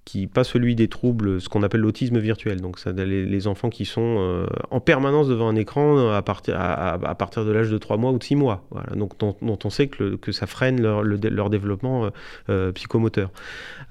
[0.05, 2.61] qui pas celui des troubles, ce qu'on appelle l'autisme virtuel.
[2.61, 7.15] Donc ça, les, enfants qui sont euh, en permanence devant un écran à partir, à,
[7.15, 8.65] partir de l'âge de 3 mois ou de 6 mois.
[8.69, 8.95] Voilà.
[8.95, 12.09] Donc dont, on sait que, que ça freine leur, développement euh,
[12.49, 13.31] euh, psychomoteur.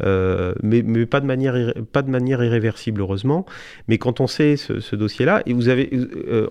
[0.01, 3.45] mais, mais pas, de manière, pas de manière irréversible, heureusement.
[3.89, 5.91] Mais quand on sait ce, dossier-là, et vous avez,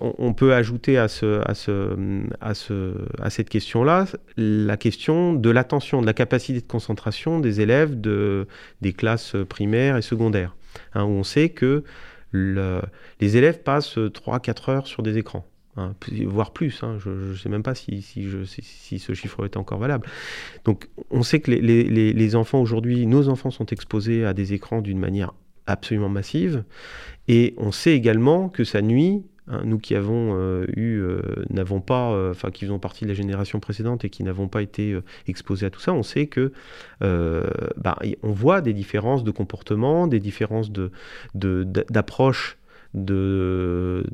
[0.00, 1.96] on, peut ajouter à, ce, à, ce,
[2.42, 4.04] à, ce, à cette question-là
[4.36, 8.46] la question de l'attention, de la capacité de concentration des élèves de,
[8.82, 10.56] des classes primaire et secondaire,
[10.94, 11.84] hein, où on sait que
[12.32, 15.46] les élèves passent 3-4 heures sur des écrans.
[15.76, 15.94] Hein,
[16.26, 20.08] voire plus, hein, je ne sais même pas si, ce chiffre est encore valable.
[20.64, 24.80] Donc on sait que les, les enfants aujourd'hui, nos enfants sont exposés à des écrans
[24.80, 25.32] d'une manière
[25.66, 26.64] absolument massive,
[27.28, 31.20] et on sait également que ça nuit Hein, nous qui avons euh, eu, euh,
[31.50, 34.62] n'avons pas, euh, enfin qui faisons partie de la génération précédente et qui n'avons pas
[34.62, 36.52] été exposés à tout ça, on sait que
[37.00, 40.90] bah, on voit des différences de comportement, des différences de,
[41.34, 42.56] d'approche
[42.94, 44.06] de,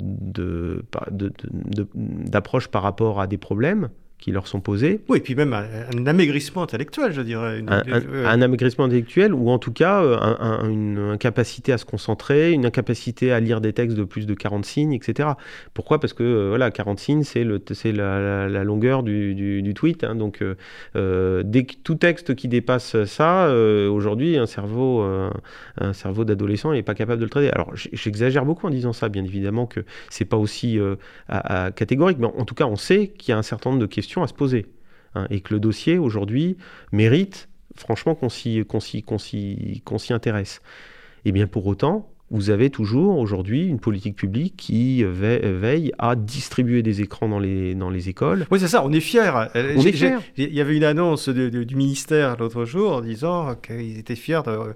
[2.73, 3.89] par rapport à des problèmes
[4.21, 5.01] qui leur sont posés.
[5.09, 7.63] Oui, et puis même un, amaigrissement intellectuel, je dirais.
[7.67, 13.33] un, amaigrissement intellectuel, ou en tout cas euh, une incapacité à se concentrer, une incapacité
[13.33, 15.31] à lire des textes de plus de 40 signes, etc.
[15.73, 16.01] Pourquoi?
[16.01, 17.45] Parce que euh, voilà, 40 signes, c'est
[17.93, 20.05] la, la, longueur du, du, tweet.
[20.05, 20.15] Hein.
[20.15, 20.45] donc,
[20.97, 23.51] euh, dès que tout texte qui dépasse ça,
[23.89, 25.03] aujourd'hui, un cerveau,
[25.79, 27.51] un cerveau d'adolescent n'est pas capable de le traiter.
[27.53, 30.79] Alors, j'exagère beaucoup en disant ça, bien évidemment que c'est pas aussi
[31.75, 34.10] catégorique, mais en tout cas, on sait qu'il y a un certain nombre de questions
[34.19, 34.67] à se poser.
[35.15, 36.57] Hein, et que le dossier, aujourd'hui,
[36.93, 38.65] mérite, franchement, qu'on s'y,
[40.11, 40.61] intéresse.
[41.25, 46.83] Et bien pour autant, vous avez toujours aujourd'hui une politique publique qui veille à distribuer
[46.83, 48.47] des écrans dans les, dans les écoles.
[48.53, 49.33] Oui, c'est ça, on est fiers.
[49.55, 50.19] On est fiers.
[50.37, 54.75] Il y avait une annonce du ministère l'autre jour en disant qu'ils étaient fiers de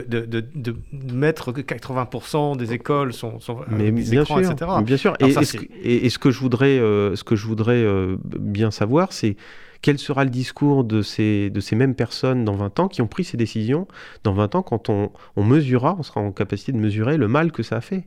[0.00, 0.74] de, de, de,
[1.12, 4.70] mettre que 80% des écoles sont, sont mais bien écrans, sûr, etc.
[4.82, 5.14] bien sûr.
[5.20, 9.36] et, et, ce, que je voudrais, euh, ce que je voudrais euh, bien savoir, c'est
[9.82, 13.06] quel sera le discours de ces, de ces mêmes personnes dans 20 ans qui ont
[13.06, 13.86] pris ces décisions
[14.24, 17.52] dans 20 ans quand on, on mesurera, on sera en capacité de mesurer le mal
[17.52, 18.04] que ça a fait.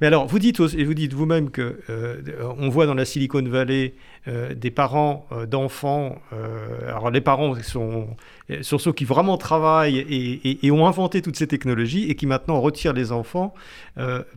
[0.00, 2.16] Mais alors, vous dites, et vous dites vous-même que euh,
[2.58, 3.94] on voit dans la Silicon Valley
[4.26, 6.20] euh, des parents euh, d'enfants.
[6.86, 8.08] alors, les parents sont,
[8.62, 9.98] sont, ceux qui vraiment travaillent
[10.62, 13.54] et, ont inventé toutes ces technologies et qui maintenant retirent les enfants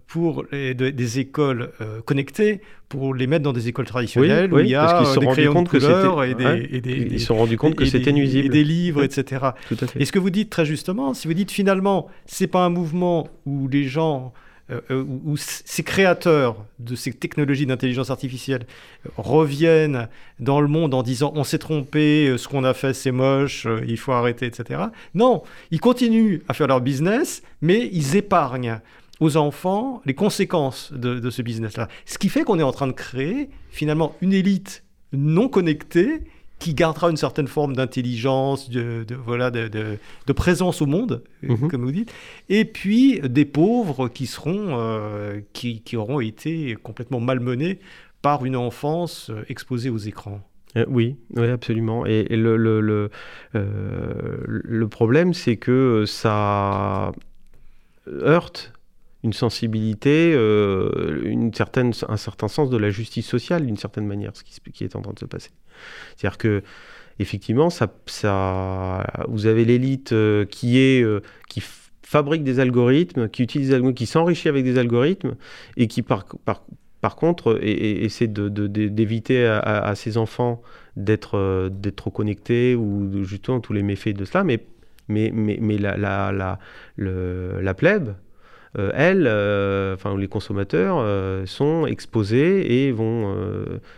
[0.07, 1.71] pour des écoles
[2.05, 5.69] connectées pour les mettre dans des écoles traditionnelles où il y a des crayons de
[5.69, 9.45] couleur et des, ils se sont rendus compte que c'était nuisible et des livres, etc.
[9.69, 10.01] Tout à fait.
[10.01, 13.29] Et ce que vous dites très justement, si vous dites finalement, c'est pas un mouvement
[13.45, 14.33] où les gens
[14.89, 18.65] où, ces créateurs de ces technologies d'intelligence artificielle
[19.05, 20.07] euh, reviennent
[20.39, 23.97] dans le monde en disant on s'est trompé, ce qu'on a fait c'est moche, il
[23.97, 24.81] faut arrêter, etc.
[25.13, 28.79] Non, ils continuent à faire leur business, mais ils épargnent
[29.19, 31.87] aux enfants les conséquences de ce business-là.
[32.05, 36.23] Ce qui fait qu'on est en train de créer finalement une élite non connectée
[36.61, 39.97] qui gardera une certaine forme d'intelligence, de, voilà, de,
[40.33, 41.67] présence au monde, euh, mhm.
[41.67, 42.13] comme vous dites,
[42.49, 47.79] et puis des pauvres qui seront, euh, qui, auront été complètement malmenés
[48.21, 50.41] par une enfance euh, exposée aux écrans.
[50.87, 52.05] oui, oui, absolument.
[52.05, 53.09] Et, le, le, le,
[53.53, 57.11] le problème, c'est que ça
[58.07, 58.71] heurte
[59.23, 64.31] une sensibilité, euh, une certaine, un certain sens de la justice sociale, d'une certaine manière,
[64.35, 65.51] ce qui, est en train de se passer.
[66.15, 66.63] C'est-à-dire que,
[67.19, 67.69] effectivement,
[69.27, 71.19] vous avez l'élite euh, qui euh,
[72.01, 75.35] fabrique des algorithmes, qui s'enrichit avec des algorithmes
[75.77, 76.25] et qui, par,
[77.15, 80.61] contre, essaie d'éviter à, ses enfants
[80.97, 84.59] d'être trop connectés ou justement tous les méfaits de cela, mais
[85.07, 86.59] la, la,
[86.97, 88.15] la, plèbe,
[88.77, 93.35] elles, euh, enfin les consommateurs, euh, sont exposés et vont,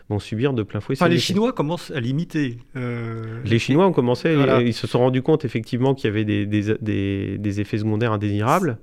[0.09, 0.95] vont subir de plein fouet.
[0.97, 2.57] Enfin, les Chinois commencent à limiter.
[2.75, 7.37] Les Chinois ont commencé, ils se sont rendus compte effectivement qu'il y avait des, des,
[7.37, 8.77] des, effets secondaires indésirables.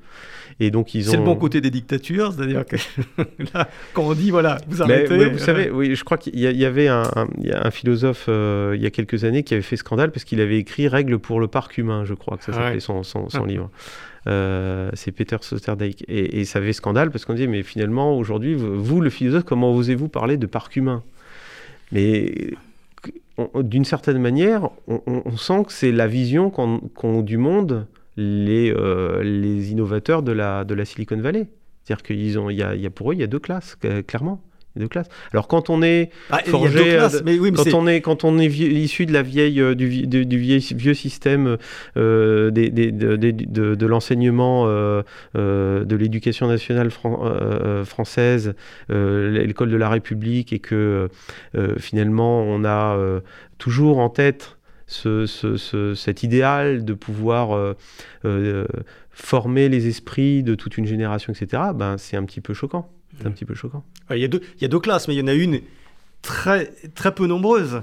[0.59, 1.11] Et donc ils ont...
[1.13, 2.77] C'est le bon côté des dictatures, c'est-à-dire que
[3.55, 5.29] là, quand on dit voilà, vous arrêtez.
[5.29, 9.25] vous savez, oui, je crois qu'il y, avait un, un, philosophe il y a quelques
[9.25, 12.15] années qui avait fait scandale parce qu'il avait écrit Règles pour le parc humain, je
[12.15, 13.71] crois que ça s'appelait son, son, son livre.
[14.27, 16.05] Euh, c'est Peter Sloterdijk.
[16.09, 20.09] Et, ça avait scandale parce qu'on dit, mais finalement, aujourd'hui, vous, le philosophe, comment osez-vous
[20.09, 21.03] parler de parc humain?
[21.93, 22.53] Mais
[23.55, 27.87] d'une certaine manière, on, sent que c'est la vision qu'ont du monde
[28.17, 31.49] les, euh, les innovateurs de la, de la Silicon Valley.
[31.85, 34.43] C'est-à-dire qu'il y a, y a pour eux, il y a deux classes, clairement
[34.77, 35.09] de classe.
[35.33, 36.11] Alors quand on est
[36.47, 36.99] forgé,
[37.55, 40.95] quand on est quand on est issu de la vieille euh, du, du, vieil, vieux
[40.95, 41.57] système
[41.97, 45.03] euh, des, des, de, de, de l'enseignement euh,
[45.37, 48.55] euh de l'éducation nationale euh, française,
[48.89, 51.09] l'école de la République, et que
[51.79, 52.97] finalement on a
[53.59, 54.57] toujours en tête
[54.91, 57.77] ce, ce, ce, cet idéal de pouvoir
[59.11, 61.63] former les esprits de toute une génération, etc.
[61.75, 62.91] Ben c'est un petit peu choquant.
[63.19, 63.85] C'est un petit peu choquant.
[64.11, 65.61] Il y, a deux, il y a deux classes, mais il y en a une
[66.23, 67.83] très, très peu nombreuse.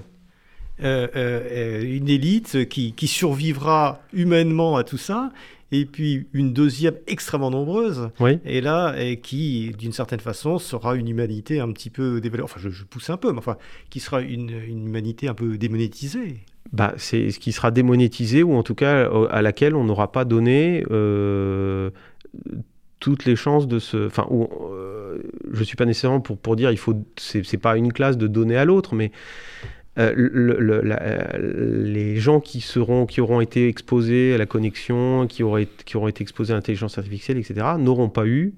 [0.83, 5.31] Euh, euh, une élite qui, qui, survivra humainement à tout ça,
[5.71, 8.11] et puis une deuxième extrêmement nombreuse,
[8.45, 12.59] et là, et qui, d'une certaine façon, sera une humanité un petit peu développée, enfin
[12.59, 13.57] je, pousse un peu, mais enfin,
[13.89, 16.41] qui sera une, une humanité un peu démonétisée.
[16.73, 20.25] Bah, c'est ce qui sera démonétisé, ou en tout cas à laquelle on n'aura pas
[20.25, 21.91] donné euh,
[22.99, 24.07] toutes les chances de se.
[24.07, 25.19] Enfin, euh,
[25.51, 26.95] je suis pas nécessairement pour, pour dire il faut.
[27.17, 29.11] C'est pas une classe de donner à l'autre, mais
[29.97, 30.81] euh, le,
[31.83, 36.09] les gens qui seront, qui auront été exposés à la connexion, qui auraient, qui auront
[36.09, 38.55] été exposés à l'intelligence artificielle, etc., n'auront pas eu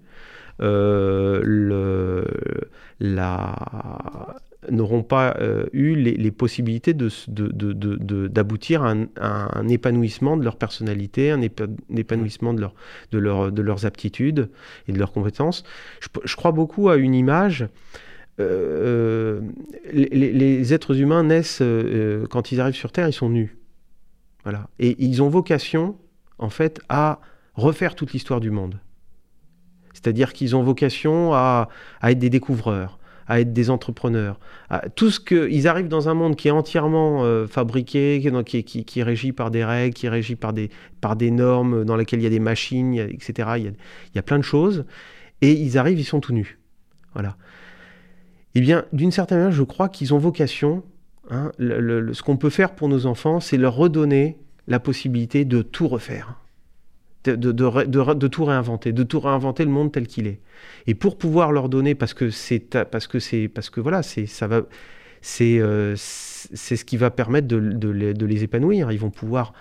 [2.99, 3.55] la
[4.69, 11.41] n'auront pas euh, eu les, possibilités d'aboutir de, à, un épanouissement de leur personnalité, un,
[11.95, 12.73] épanouissement de, leur,
[13.11, 14.49] leur, de, leurs aptitudes
[14.87, 15.63] et de leurs compétences.
[16.01, 17.67] Je, crois beaucoup à une image.
[18.41, 19.41] Euh, euh,
[19.93, 21.63] les, êtres humains naissent,
[22.29, 23.57] quand ils arrivent sur Terre, ils sont nus.
[24.43, 24.69] Voilà.
[24.79, 25.97] Et ils ont vocation,
[26.37, 27.21] en fait, à
[27.53, 28.79] refaire toute l'histoire du monde.
[29.93, 31.69] C'est-à-dire qu'ils ont vocation à
[32.03, 32.98] être des découvreurs,
[33.29, 34.39] à être des entrepreneurs.
[34.95, 38.83] tout ce que ils arrivent dans un monde qui est entièrement euh, fabriqué, qui, qui,
[38.83, 40.69] qui, est régi par des règles, qui est régi par des,
[40.99, 43.49] par des normes, dans lesquelles il y a des machines, etc.
[43.57, 44.83] Il y, a, il y a plein de choses.
[45.41, 46.59] Et ils arrivent, ils sont tout nus.
[47.13, 47.37] Voilà.
[48.55, 50.83] Eh bien, d'une certaine manière, je crois qu'ils ont vocation.
[51.29, 55.87] Hein, ce qu'on peut faire pour nos enfants, c'est leur redonner la possibilité de tout
[55.87, 56.39] refaire
[57.25, 60.39] de, tout réinventer, de tout réinventer le monde tel qu'il est.
[60.87, 64.25] Et pour pouvoir leur donner, parce que c'est parce que c'est parce que voilà, c'est
[64.25, 64.61] ça va,
[65.21, 67.57] c'est euh, ce qui va permettre de,
[67.89, 68.91] les, les, épanouir.
[68.91, 69.53] Ils vont pouvoir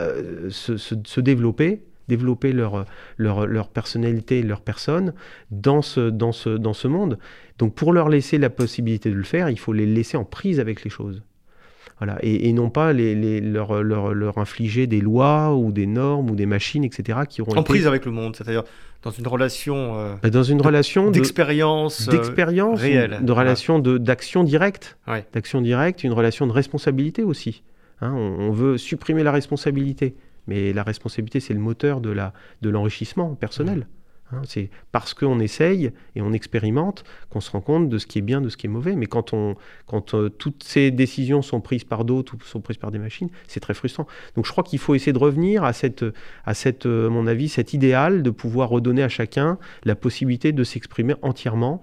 [0.00, 2.86] euh, se, se, développer, développer leur,
[3.16, 5.12] leur, leur, personnalité, leur personne
[5.50, 7.18] dans ce, dans, ce, dans ce monde.
[7.58, 10.58] Donc pour leur laisser la possibilité de le faire, il faut les laisser en prise
[10.58, 11.22] avec les choses.
[11.98, 12.18] Voilà.
[12.22, 16.84] Et, non pas les, leur, leur, infliger des lois ou des normes ou des machines,
[16.84, 17.20] etc.
[17.28, 18.64] qui auront en prise avec le monde, c'est-à-dire
[19.02, 24.42] dans une relation euh, bah, dans une relation d'expérience euh, d'expérience réelle, de relation d'action
[24.44, 24.98] directe,
[25.32, 27.62] d'action directe, une relation de responsabilité aussi.
[28.00, 28.12] Hein.
[28.12, 30.16] on, veut supprimer la responsabilité,
[30.48, 33.86] mais la responsabilité c'est le moteur de l'enrichissement personnel.
[34.44, 38.22] C'est parce qu'on essaye et on expérimente qu'on se rend compte de ce qui est
[38.22, 38.96] bien, de ce qui est mauvais.
[38.96, 39.54] Mais quand, on,
[39.86, 43.28] quand euh, toutes ces décisions sont prises par d'autres ou sont prises par des machines,
[43.46, 44.06] c'est très frustrant.
[44.34, 46.04] Donc je crois qu'il faut essayer de revenir à, cette,
[46.44, 50.64] à cette, euh, mon avis, cet idéal de pouvoir redonner à chacun la possibilité de
[50.64, 51.82] s'exprimer entièrement.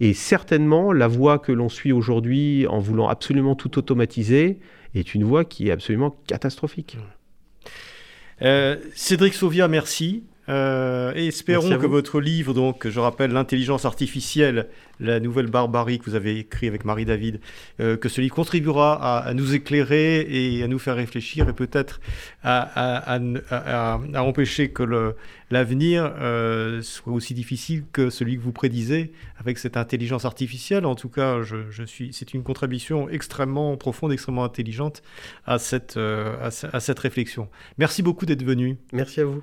[0.00, 4.60] Et certainement, la voie que l'on suit aujourd'hui en voulant absolument tout automatiser
[4.94, 6.96] est une voie qui est absolument catastrophique.
[8.42, 10.24] Euh, Cédric Sauvia, merci.
[10.50, 14.66] Euh, et espérons que votre livre, donc, je rappelle, L'intelligence artificielle,
[14.98, 17.40] la nouvelle barbarie que vous avez écrit avec Marie-David,
[17.78, 18.94] euh, que ce livre contribuera
[19.24, 22.00] à, nous éclairer et à nous faire réfléchir et peut-être
[22.42, 23.20] à,
[24.16, 25.14] empêcher que
[25.50, 30.84] l'avenir euh, soit aussi difficile que celui que vous prédisez avec cette intelligence artificielle.
[30.84, 35.02] En tout cas, je, suis, c'est une contribution extrêmement profonde, extrêmement intelligente
[35.46, 37.48] à cette, à cette réflexion.
[37.78, 38.76] Merci beaucoup d'être venu.
[38.92, 39.42] Merci à vous.